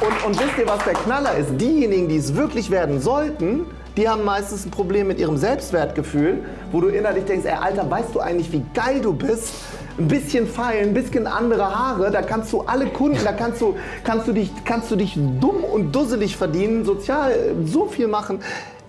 Und, 0.00 0.24
und 0.26 0.40
wisst 0.40 0.58
ihr, 0.58 0.66
was 0.66 0.82
der 0.84 0.94
Knaller 0.94 1.36
ist? 1.36 1.60
Diejenigen, 1.60 2.08
die 2.08 2.16
es 2.16 2.34
wirklich 2.34 2.70
werden 2.70 3.00
sollten, 3.00 3.66
die 3.96 4.08
haben 4.08 4.24
meistens 4.24 4.64
ein 4.64 4.70
Problem 4.70 5.06
mit 5.06 5.20
ihrem 5.20 5.36
Selbstwertgefühl, 5.36 6.44
wo 6.72 6.80
du 6.80 6.88
innerlich 6.88 7.24
denkst, 7.24 7.46
ey 7.46 7.52
Alter, 7.52 7.88
weißt 7.88 8.14
du 8.14 8.20
eigentlich, 8.20 8.50
wie 8.50 8.64
geil 8.74 9.00
du 9.00 9.12
bist? 9.12 9.52
Ein 9.98 10.08
bisschen 10.08 10.46
feilen, 10.46 10.90
ein 10.90 10.94
bisschen 10.94 11.26
andere 11.26 11.64
Haare, 11.64 12.10
da 12.10 12.22
kannst 12.22 12.52
du 12.52 12.62
alle 12.62 12.86
Kunden, 12.86 13.18
da 13.24 13.32
kannst 13.32 13.60
du, 13.60 13.74
kannst 14.04 14.28
du, 14.28 14.32
dich, 14.32 14.50
kannst 14.64 14.90
du 14.90 14.96
dich 14.96 15.14
dumm 15.14 15.64
und 15.64 15.94
dusselig 15.94 16.36
verdienen, 16.36 16.84
sozial 16.84 17.34
so 17.64 17.86
viel 17.86 18.08
machen. 18.08 18.40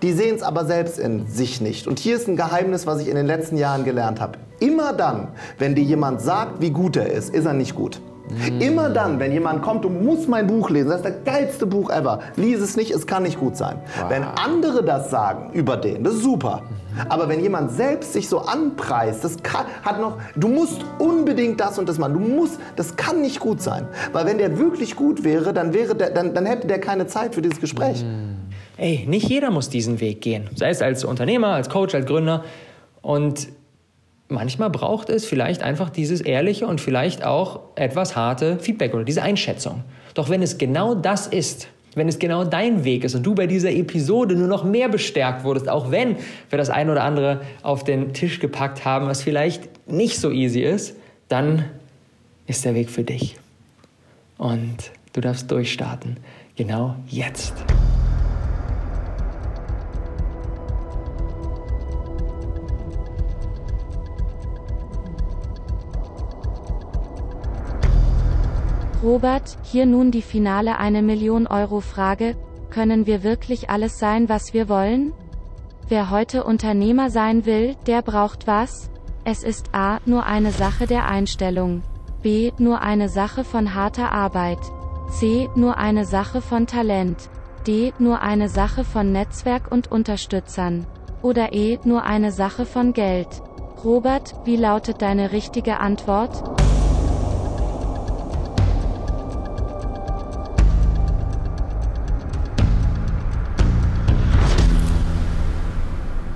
Die 0.02 0.12
sehen 0.12 0.36
es 0.36 0.42
aber 0.42 0.66
selbst 0.66 0.98
in 0.98 1.26
sich 1.26 1.60
nicht. 1.60 1.86
Und 1.86 1.98
hier 1.98 2.16
ist 2.16 2.28
ein 2.28 2.36
Geheimnis, 2.36 2.86
was 2.86 3.00
ich 3.00 3.08
in 3.08 3.14
den 3.14 3.26
letzten 3.26 3.56
Jahren 3.56 3.84
gelernt 3.84 4.20
habe. 4.20 4.38
Immer 4.60 4.92
dann, 4.92 5.28
wenn 5.58 5.74
dir 5.74 5.84
jemand 5.84 6.20
sagt, 6.20 6.60
wie 6.60 6.70
gut 6.70 6.96
er 6.96 7.10
ist, 7.10 7.34
ist 7.34 7.46
er 7.46 7.54
nicht 7.54 7.74
gut. 7.74 8.00
Mm. 8.28 8.60
Immer 8.60 8.90
dann, 8.90 9.18
wenn 9.18 9.32
jemand 9.32 9.62
kommt, 9.62 9.84
du 9.84 9.90
musst 9.90 10.28
mein 10.28 10.46
Buch 10.46 10.70
lesen, 10.70 10.88
das 10.88 10.98
ist 10.98 11.06
das 11.06 11.24
geilste 11.24 11.66
Buch 11.66 11.90
ever, 11.90 12.20
lies 12.36 12.60
es 12.60 12.76
nicht, 12.76 12.90
es 12.90 13.06
kann 13.06 13.22
nicht 13.22 13.38
gut 13.38 13.56
sein. 13.56 13.78
Wow. 14.00 14.10
Wenn 14.10 14.22
andere 14.22 14.82
das 14.84 15.10
sagen 15.10 15.52
über 15.52 15.76
den, 15.76 16.04
das 16.04 16.14
ist 16.14 16.22
super. 16.22 16.62
Aber 17.08 17.28
wenn 17.28 17.40
jemand 17.40 17.72
selbst 17.72 18.12
sich 18.12 18.28
so 18.28 18.40
anpreist, 18.40 19.24
das 19.24 19.42
kann, 19.42 19.66
hat 19.82 20.00
noch, 20.00 20.18
du 20.36 20.48
musst 20.48 20.84
unbedingt 20.98 21.60
das 21.60 21.78
und 21.78 21.88
das 21.88 21.98
machen. 21.98 22.14
Du 22.14 22.20
musst, 22.20 22.60
das 22.76 22.96
kann 22.96 23.20
nicht 23.20 23.40
gut 23.40 23.60
sein. 23.60 23.88
Weil 24.12 24.26
wenn 24.26 24.38
der 24.38 24.58
wirklich 24.58 24.94
gut 24.94 25.24
wäre, 25.24 25.52
dann, 25.52 25.74
wäre 25.74 25.94
der, 25.94 26.10
dann, 26.10 26.34
dann 26.34 26.46
hätte 26.46 26.66
der 26.66 26.80
keine 26.80 27.06
Zeit 27.06 27.34
für 27.34 27.42
dieses 27.42 27.60
Gespräch. 27.60 28.00
Hm. 28.00 28.36
Ey, 28.76 29.04
nicht 29.08 29.28
jeder 29.28 29.50
muss 29.50 29.68
diesen 29.68 30.00
Weg 30.00 30.20
gehen. 30.20 30.48
Sei 30.54 30.70
es 30.70 30.82
als 30.82 31.04
Unternehmer, 31.04 31.48
als 31.48 31.68
Coach, 31.68 31.94
als 31.94 32.06
Gründer. 32.06 32.44
Und 33.02 33.48
manchmal 34.28 34.70
braucht 34.70 35.10
es 35.10 35.24
vielleicht 35.24 35.62
einfach 35.62 35.90
dieses 35.90 36.20
ehrliche 36.20 36.66
und 36.66 36.80
vielleicht 36.80 37.24
auch 37.24 37.60
etwas 37.74 38.16
harte 38.16 38.58
Feedback 38.58 38.94
oder 38.94 39.04
diese 39.04 39.22
Einschätzung. 39.22 39.82
Doch 40.14 40.28
wenn 40.28 40.42
es 40.42 40.58
genau 40.58 40.94
das 40.94 41.26
ist, 41.26 41.68
wenn 41.94 42.08
es 42.08 42.18
genau 42.18 42.44
dein 42.44 42.84
Weg 42.84 43.04
ist 43.04 43.14
und 43.14 43.24
du 43.24 43.34
bei 43.34 43.46
dieser 43.46 43.70
Episode 43.70 44.34
nur 44.34 44.48
noch 44.48 44.64
mehr 44.64 44.88
bestärkt 44.88 45.44
wurdest, 45.44 45.68
auch 45.68 45.90
wenn 45.90 46.16
wir 46.50 46.58
das 46.58 46.70
ein 46.70 46.90
oder 46.90 47.04
andere 47.04 47.42
auf 47.62 47.84
den 47.84 48.12
Tisch 48.14 48.40
gepackt 48.40 48.84
haben, 48.84 49.06
was 49.06 49.22
vielleicht 49.22 49.88
nicht 49.88 50.18
so 50.18 50.30
easy 50.30 50.62
ist, 50.62 50.96
dann 51.28 51.64
ist 52.46 52.64
der 52.64 52.74
Weg 52.74 52.90
für 52.90 53.04
dich. 53.04 53.36
Und 54.38 54.90
du 55.12 55.20
darfst 55.20 55.50
durchstarten. 55.50 56.18
Genau 56.56 56.96
jetzt. 57.08 57.54
Robert, 69.04 69.58
hier 69.62 69.84
nun 69.84 70.10
die 70.10 70.22
finale 70.22 70.78
eine 70.78 71.02
Million 71.02 71.46
Euro 71.46 71.80
Frage, 71.80 72.36
können 72.70 73.04
wir 73.04 73.22
wirklich 73.22 73.68
alles 73.68 73.98
sein, 73.98 74.30
was 74.30 74.54
wir 74.54 74.70
wollen? 74.70 75.12
Wer 75.88 76.08
heute 76.08 76.42
Unternehmer 76.44 77.10
sein 77.10 77.44
will, 77.44 77.76
der 77.86 78.00
braucht 78.00 78.46
was? 78.46 78.90
Es 79.26 79.42
ist 79.42 79.74
a. 79.74 79.98
nur 80.06 80.24
eine 80.24 80.52
Sache 80.52 80.86
der 80.86 81.06
Einstellung. 81.06 81.82
b. 82.22 82.52
nur 82.56 82.80
eine 82.80 83.10
Sache 83.10 83.44
von 83.44 83.74
harter 83.74 84.10
Arbeit. 84.10 84.60
c. 85.10 85.50
nur 85.54 85.76
eine 85.76 86.06
Sache 86.06 86.40
von 86.40 86.66
Talent. 86.66 87.28
d. 87.66 87.92
nur 87.98 88.22
eine 88.22 88.48
Sache 88.48 88.84
von 88.84 89.12
Netzwerk 89.12 89.70
und 89.70 89.92
Unterstützern. 89.92 90.86
Oder 91.20 91.52
e. 91.52 91.78
nur 91.84 92.04
eine 92.04 92.32
Sache 92.32 92.64
von 92.64 92.94
Geld. 92.94 93.42
Robert, 93.84 94.34
wie 94.46 94.56
lautet 94.56 95.02
deine 95.02 95.32
richtige 95.32 95.78
Antwort? 95.78 96.42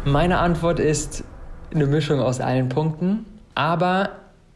Meine 0.08 0.38
Antwort 0.38 0.80
ist 0.80 1.22
eine 1.70 1.84
Mischung 1.84 2.20
aus 2.20 2.40
allen 2.40 2.70
Punkten, 2.70 3.26
aber 3.54 4.08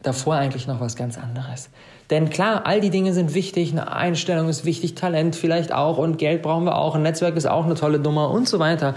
davor 0.02 0.36
eigentlich 0.36 0.66
noch 0.66 0.80
was 0.80 0.96
ganz 0.96 1.18
anderes. 1.18 1.68
Denn 2.08 2.30
klar, 2.30 2.62
all 2.64 2.80
die 2.80 2.88
Dinge 2.88 3.12
sind 3.12 3.34
wichtig, 3.34 3.72
eine 3.72 3.92
Einstellung 3.92 4.48
ist 4.48 4.64
wichtig, 4.64 4.94
Talent 4.94 5.36
vielleicht 5.36 5.70
auch 5.70 5.98
und 5.98 6.16
Geld 6.16 6.40
brauchen 6.40 6.64
wir 6.64 6.78
auch, 6.78 6.94
ein 6.94 7.02
Netzwerk 7.02 7.36
ist 7.36 7.44
auch 7.44 7.66
eine 7.66 7.74
tolle 7.74 7.98
Nummer 7.98 8.30
und 8.30 8.48
so 8.48 8.60
weiter. 8.60 8.94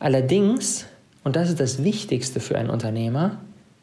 Allerdings, 0.00 0.86
und 1.22 1.36
das 1.36 1.48
ist 1.48 1.60
das 1.60 1.84
Wichtigste 1.84 2.40
für 2.40 2.58
einen 2.58 2.70
Unternehmer, 2.70 3.36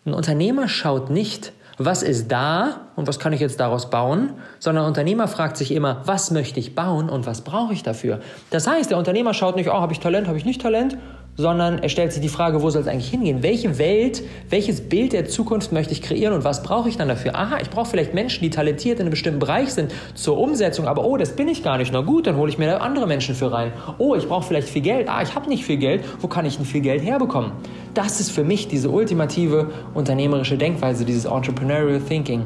ein 0.05 0.13
Unternehmer 0.13 0.67
schaut 0.67 1.09
nicht, 1.09 1.53
was 1.77 2.03
ist 2.03 2.29
da 2.29 2.81
und 2.97 3.07
was 3.07 3.19
kann 3.19 3.31
ich 3.31 3.39
jetzt 3.39 3.61
daraus 3.61 3.89
bauen, 3.89 4.31
sondern 4.59 4.83
ein 4.83 4.89
Unternehmer 4.89 5.29
fragt 5.29 5.55
sich 5.55 5.71
immer, 5.71 6.01
was 6.03 6.29
möchte 6.29 6.59
ich 6.59 6.75
bauen 6.75 7.09
und 7.09 7.25
was 7.25 7.41
brauche 7.41 7.71
ich 7.71 7.83
dafür. 7.83 8.19
Das 8.49 8.67
heißt, 8.67 8.91
der 8.91 8.97
Unternehmer 8.97 9.33
schaut 9.33 9.55
nicht, 9.55 9.69
oh, 9.69 9.73
habe 9.73 9.93
ich 9.93 10.01
Talent, 10.01 10.27
habe 10.27 10.37
ich 10.37 10.45
nicht 10.45 10.61
Talent, 10.61 10.97
sondern 11.37 11.79
er 11.79 11.89
stellt 11.89 12.13
sich 12.13 12.21
die 12.21 12.29
Frage, 12.29 12.61
wo 12.61 12.69
soll 12.69 12.81
es 12.81 12.87
eigentlich 12.87 13.09
hingehen? 13.09 13.43
Welche 13.43 13.77
Welt, 13.77 14.23
welches 14.49 14.81
Bild 14.81 15.13
der 15.13 15.25
Zukunft 15.25 15.71
möchte 15.71 15.91
ich 15.91 16.01
kreieren 16.01 16.33
und 16.33 16.43
was 16.43 16.63
brauche 16.63 16.87
ich 16.87 16.97
dann 16.97 17.09
dafür? 17.09 17.35
Aha, 17.35 17.57
ich 17.61 17.69
brauche 17.69 17.89
vielleicht 17.89 18.13
Menschen, 18.13 18.41
die 18.41 18.49
talentiert 18.49 18.99
in 18.99 19.01
einem 19.01 19.11
bestimmten 19.11 19.39
Bereich 19.39 19.73
sind 19.73 19.93
zur 20.13 20.37
Umsetzung, 20.37 20.87
aber 20.87 21.03
oh, 21.03 21.17
das 21.17 21.35
bin 21.35 21.47
ich 21.47 21.63
gar 21.63 21.77
nicht. 21.77 21.91
Na 21.91 22.01
gut, 22.01 22.27
dann 22.27 22.37
hole 22.37 22.49
ich 22.49 22.57
mir 22.57 22.67
da 22.67 22.77
andere 22.77 23.05
Menschen 23.05 23.35
für 23.35 23.51
rein. 23.51 23.73
Oh, 23.97 24.15
ich 24.15 24.27
brauche 24.27 24.47
vielleicht 24.47 24.69
viel 24.69 24.81
Geld. 24.81 25.09
Ah, 25.09 25.21
ich 25.21 25.35
habe 25.35 25.49
nicht 25.49 25.65
viel 25.65 25.77
Geld. 25.77 26.03
Wo 26.21 26.27
kann 26.27 26.45
ich 26.45 26.55
denn 26.55 26.65
viel 26.65 26.81
Geld 26.81 27.03
herbekommen? 27.03 27.51
Das 27.93 28.19
ist 28.19 28.31
für 28.31 28.43
mich 28.43 28.67
diese 28.67 28.89
ultimative 28.89 29.71
unternehmerische 29.93 30.57
Denkweise, 30.57 31.03
dieses 31.03 31.25
Entrepreneurial 31.25 31.99
Thinking. 31.99 32.45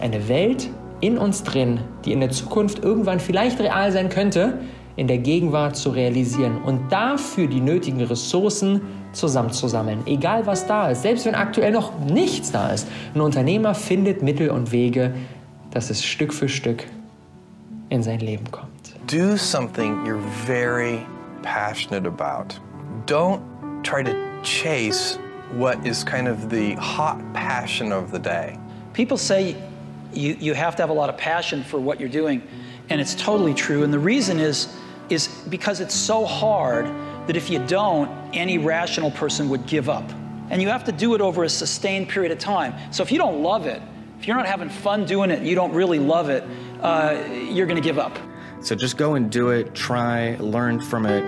Eine 0.00 0.28
Welt 0.28 0.68
in 1.00 1.18
uns 1.18 1.42
drin, 1.44 1.80
die 2.04 2.12
in 2.12 2.20
der 2.20 2.30
Zukunft 2.30 2.82
irgendwann 2.82 3.20
vielleicht 3.20 3.60
real 3.60 3.92
sein 3.92 4.08
könnte, 4.08 4.58
in 4.96 5.08
der 5.08 5.18
Gegenwart 5.18 5.76
zu 5.76 5.90
realisieren 5.90 6.62
und 6.62 6.90
dafür 6.90 7.46
die 7.46 7.60
nötigen 7.60 8.00
Ressourcen 8.02 8.80
zusammenzusammeln, 9.12 10.02
egal 10.06 10.46
was 10.46 10.66
da 10.66 10.90
ist, 10.90 11.02
selbst 11.02 11.26
wenn 11.26 11.34
aktuell 11.34 11.72
noch 11.72 11.98
nichts 12.00 12.52
da 12.52 12.70
ist. 12.70 12.86
Ein 13.14 13.20
Unternehmer 13.20 13.74
findet 13.74 14.22
Mittel 14.22 14.50
und 14.50 14.72
Wege, 14.72 15.14
dass 15.70 15.90
es 15.90 16.04
Stück 16.04 16.32
für 16.32 16.48
Stück 16.48 16.84
in 17.88 18.02
sein 18.02 18.20
Leben 18.20 18.50
kommt. 18.50 18.94
Do 19.10 19.36
something 19.36 20.04
you're 20.04 20.22
very 20.46 21.00
passionate 21.42 22.06
about. 22.06 22.58
Don't 23.06 23.40
try 23.82 24.02
to 24.02 24.12
chase 24.42 25.18
what 25.56 25.84
is 25.84 26.04
kind 26.04 26.28
of 26.28 26.48
the 26.50 26.74
hot 26.76 27.18
passion 27.34 27.92
of 27.92 28.10
the 28.10 28.18
day. 28.18 28.58
People 28.92 29.18
say 29.18 29.56
you, 30.12 30.36
you 30.40 30.54
have 30.54 30.76
to 30.76 30.82
have 30.82 30.90
a 30.90 30.94
lot 30.94 31.10
of 31.10 31.16
passion 31.16 31.62
for 31.62 31.78
what 31.78 32.00
you're 32.00 32.08
doing, 32.08 32.42
and 32.88 33.00
it's 33.00 33.14
totally 33.14 33.54
true. 33.54 33.82
And 33.82 33.92
the 33.92 33.98
reason 33.98 34.38
is 34.38 34.68
is 35.10 35.28
because 35.48 35.80
it's 35.80 35.94
so 35.94 36.24
hard 36.24 36.86
that 37.26 37.36
if 37.36 37.50
you 37.50 37.64
don't, 37.66 38.10
any 38.34 38.58
rational 38.58 39.10
person 39.10 39.48
would 39.48 39.66
give 39.66 39.88
up. 39.88 40.08
And 40.50 40.60
you 40.60 40.68
have 40.68 40.84
to 40.84 40.92
do 40.92 41.14
it 41.14 41.20
over 41.20 41.44
a 41.44 41.48
sustained 41.48 42.08
period 42.08 42.32
of 42.32 42.38
time. 42.38 42.74
So 42.92 43.02
if 43.02 43.10
you 43.10 43.18
don't 43.18 43.42
love 43.42 43.66
it, 43.66 43.80
if 44.18 44.26
you're 44.26 44.36
not 44.36 44.46
having 44.46 44.68
fun 44.68 45.04
doing 45.04 45.30
it, 45.30 45.42
you 45.42 45.54
don't 45.54 45.72
really 45.72 45.98
love 45.98 46.28
it, 46.28 46.44
uh, 46.80 47.22
you're 47.50 47.66
going 47.66 47.80
to 47.80 47.86
give 47.86 47.98
up. 47.98 48.16
So 48.60 48.74
just 48.74 48.96
go 48.96 49.14
and 49.14 49.30
do 49.30 49.50
it, 49.50 49.74
try, 49.74 50.36
learn 50.36 50.80
from 50.80 51.06
it, 51.06 51.24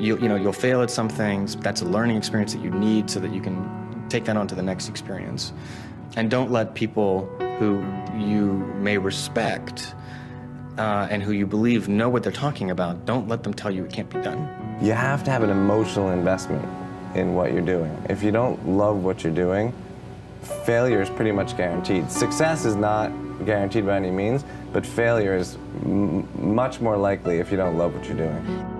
you, 0.00 0.18
you 0.18 0.28
know, 0.28 0.36
you'll 0.36 0.52
fail 0.52 0.82
at 0.82 0.90
some 0.90 1.08
things. 1.08 1.56
That's 1.56 1.82
a 1.82 1.84
learning 1.84 2.16
experience 2.16 2.52
that 2.54 2.62
you 2.62 2.70
need 2.70 3.10
so 3.10 3.20
that 3.20 3.32
you 3.32 3.40
can 3.40 4.08
take 4.08 4.24
that 4.24 4.36
on 4.36 4.48
to 4.48 4.54
the 4.54 4.62
next 4.62 4.88
experience. 4.88 5.52
And 6.16 6.30
don't 6.30 6.50
let 6.50 6.74
people 6.74 7.26
who 7.58 7.84
you 8.18 8.52
may 8.78 8.98
respect 8.98 9.94
uh, 10.80 11.06
and 11.10 11.22
who 11.22 11.32
you 11.32 11.46
believe 11.46 11.88
know 11.88 12.08
what 12.08 12.22
they're 12.22 12.32
talking 12.32 12.70
about, 12.70 13.04
don't 13.04 13.28
let 13.28 13.42
them 13.42 13.52
tell 13.52 13.70
you 13.70 13.84
it 13.84 13.92
can't 13.92 14.08
be 14.08 14.18
done. 14.22 14.48
You 14.80 14.92
have 14.92 15.22
to 15.24 15.30
have 15.30 15.42
an 15.42 15.50
emotional 15.50 16.08
investment 16.08 16.66
in 17.14 17.34
what 17.34 17.52
you're 17.52 17.60
doing. 17.60 17.94
If 18.08 18.22
you 18.22 18.30
don't 18.32 18.66
love 18.66 19.04
what 19.04 19.22
you're 19.22 19.34
doing, 19.34 19.74
failure 20.64 21.02
is 21.02 21.10
pretty 21.10 21.32
much 21.32 21.54
guaranteed. 21.54 22.10
Success 22.10 22.64
is 22.64 22.76
not 22.76 23.12
guaranteed 23.44 23.84
by 23.84 23.96
any 23.96 24.10
means, 24.10 24.42
but 24.72 24.86
failure 24.86 25.36
is 25.36 25.58
much 25.84 26.80
more 26.80 26.96
likely 26.96 27.40
if 27.40 27.50
you 27.50 27.58
don't 27.58 27.76
love 27.76 27.94
what 27.94 28.06
you're 28.06 28.16
doing. 28.16 28.79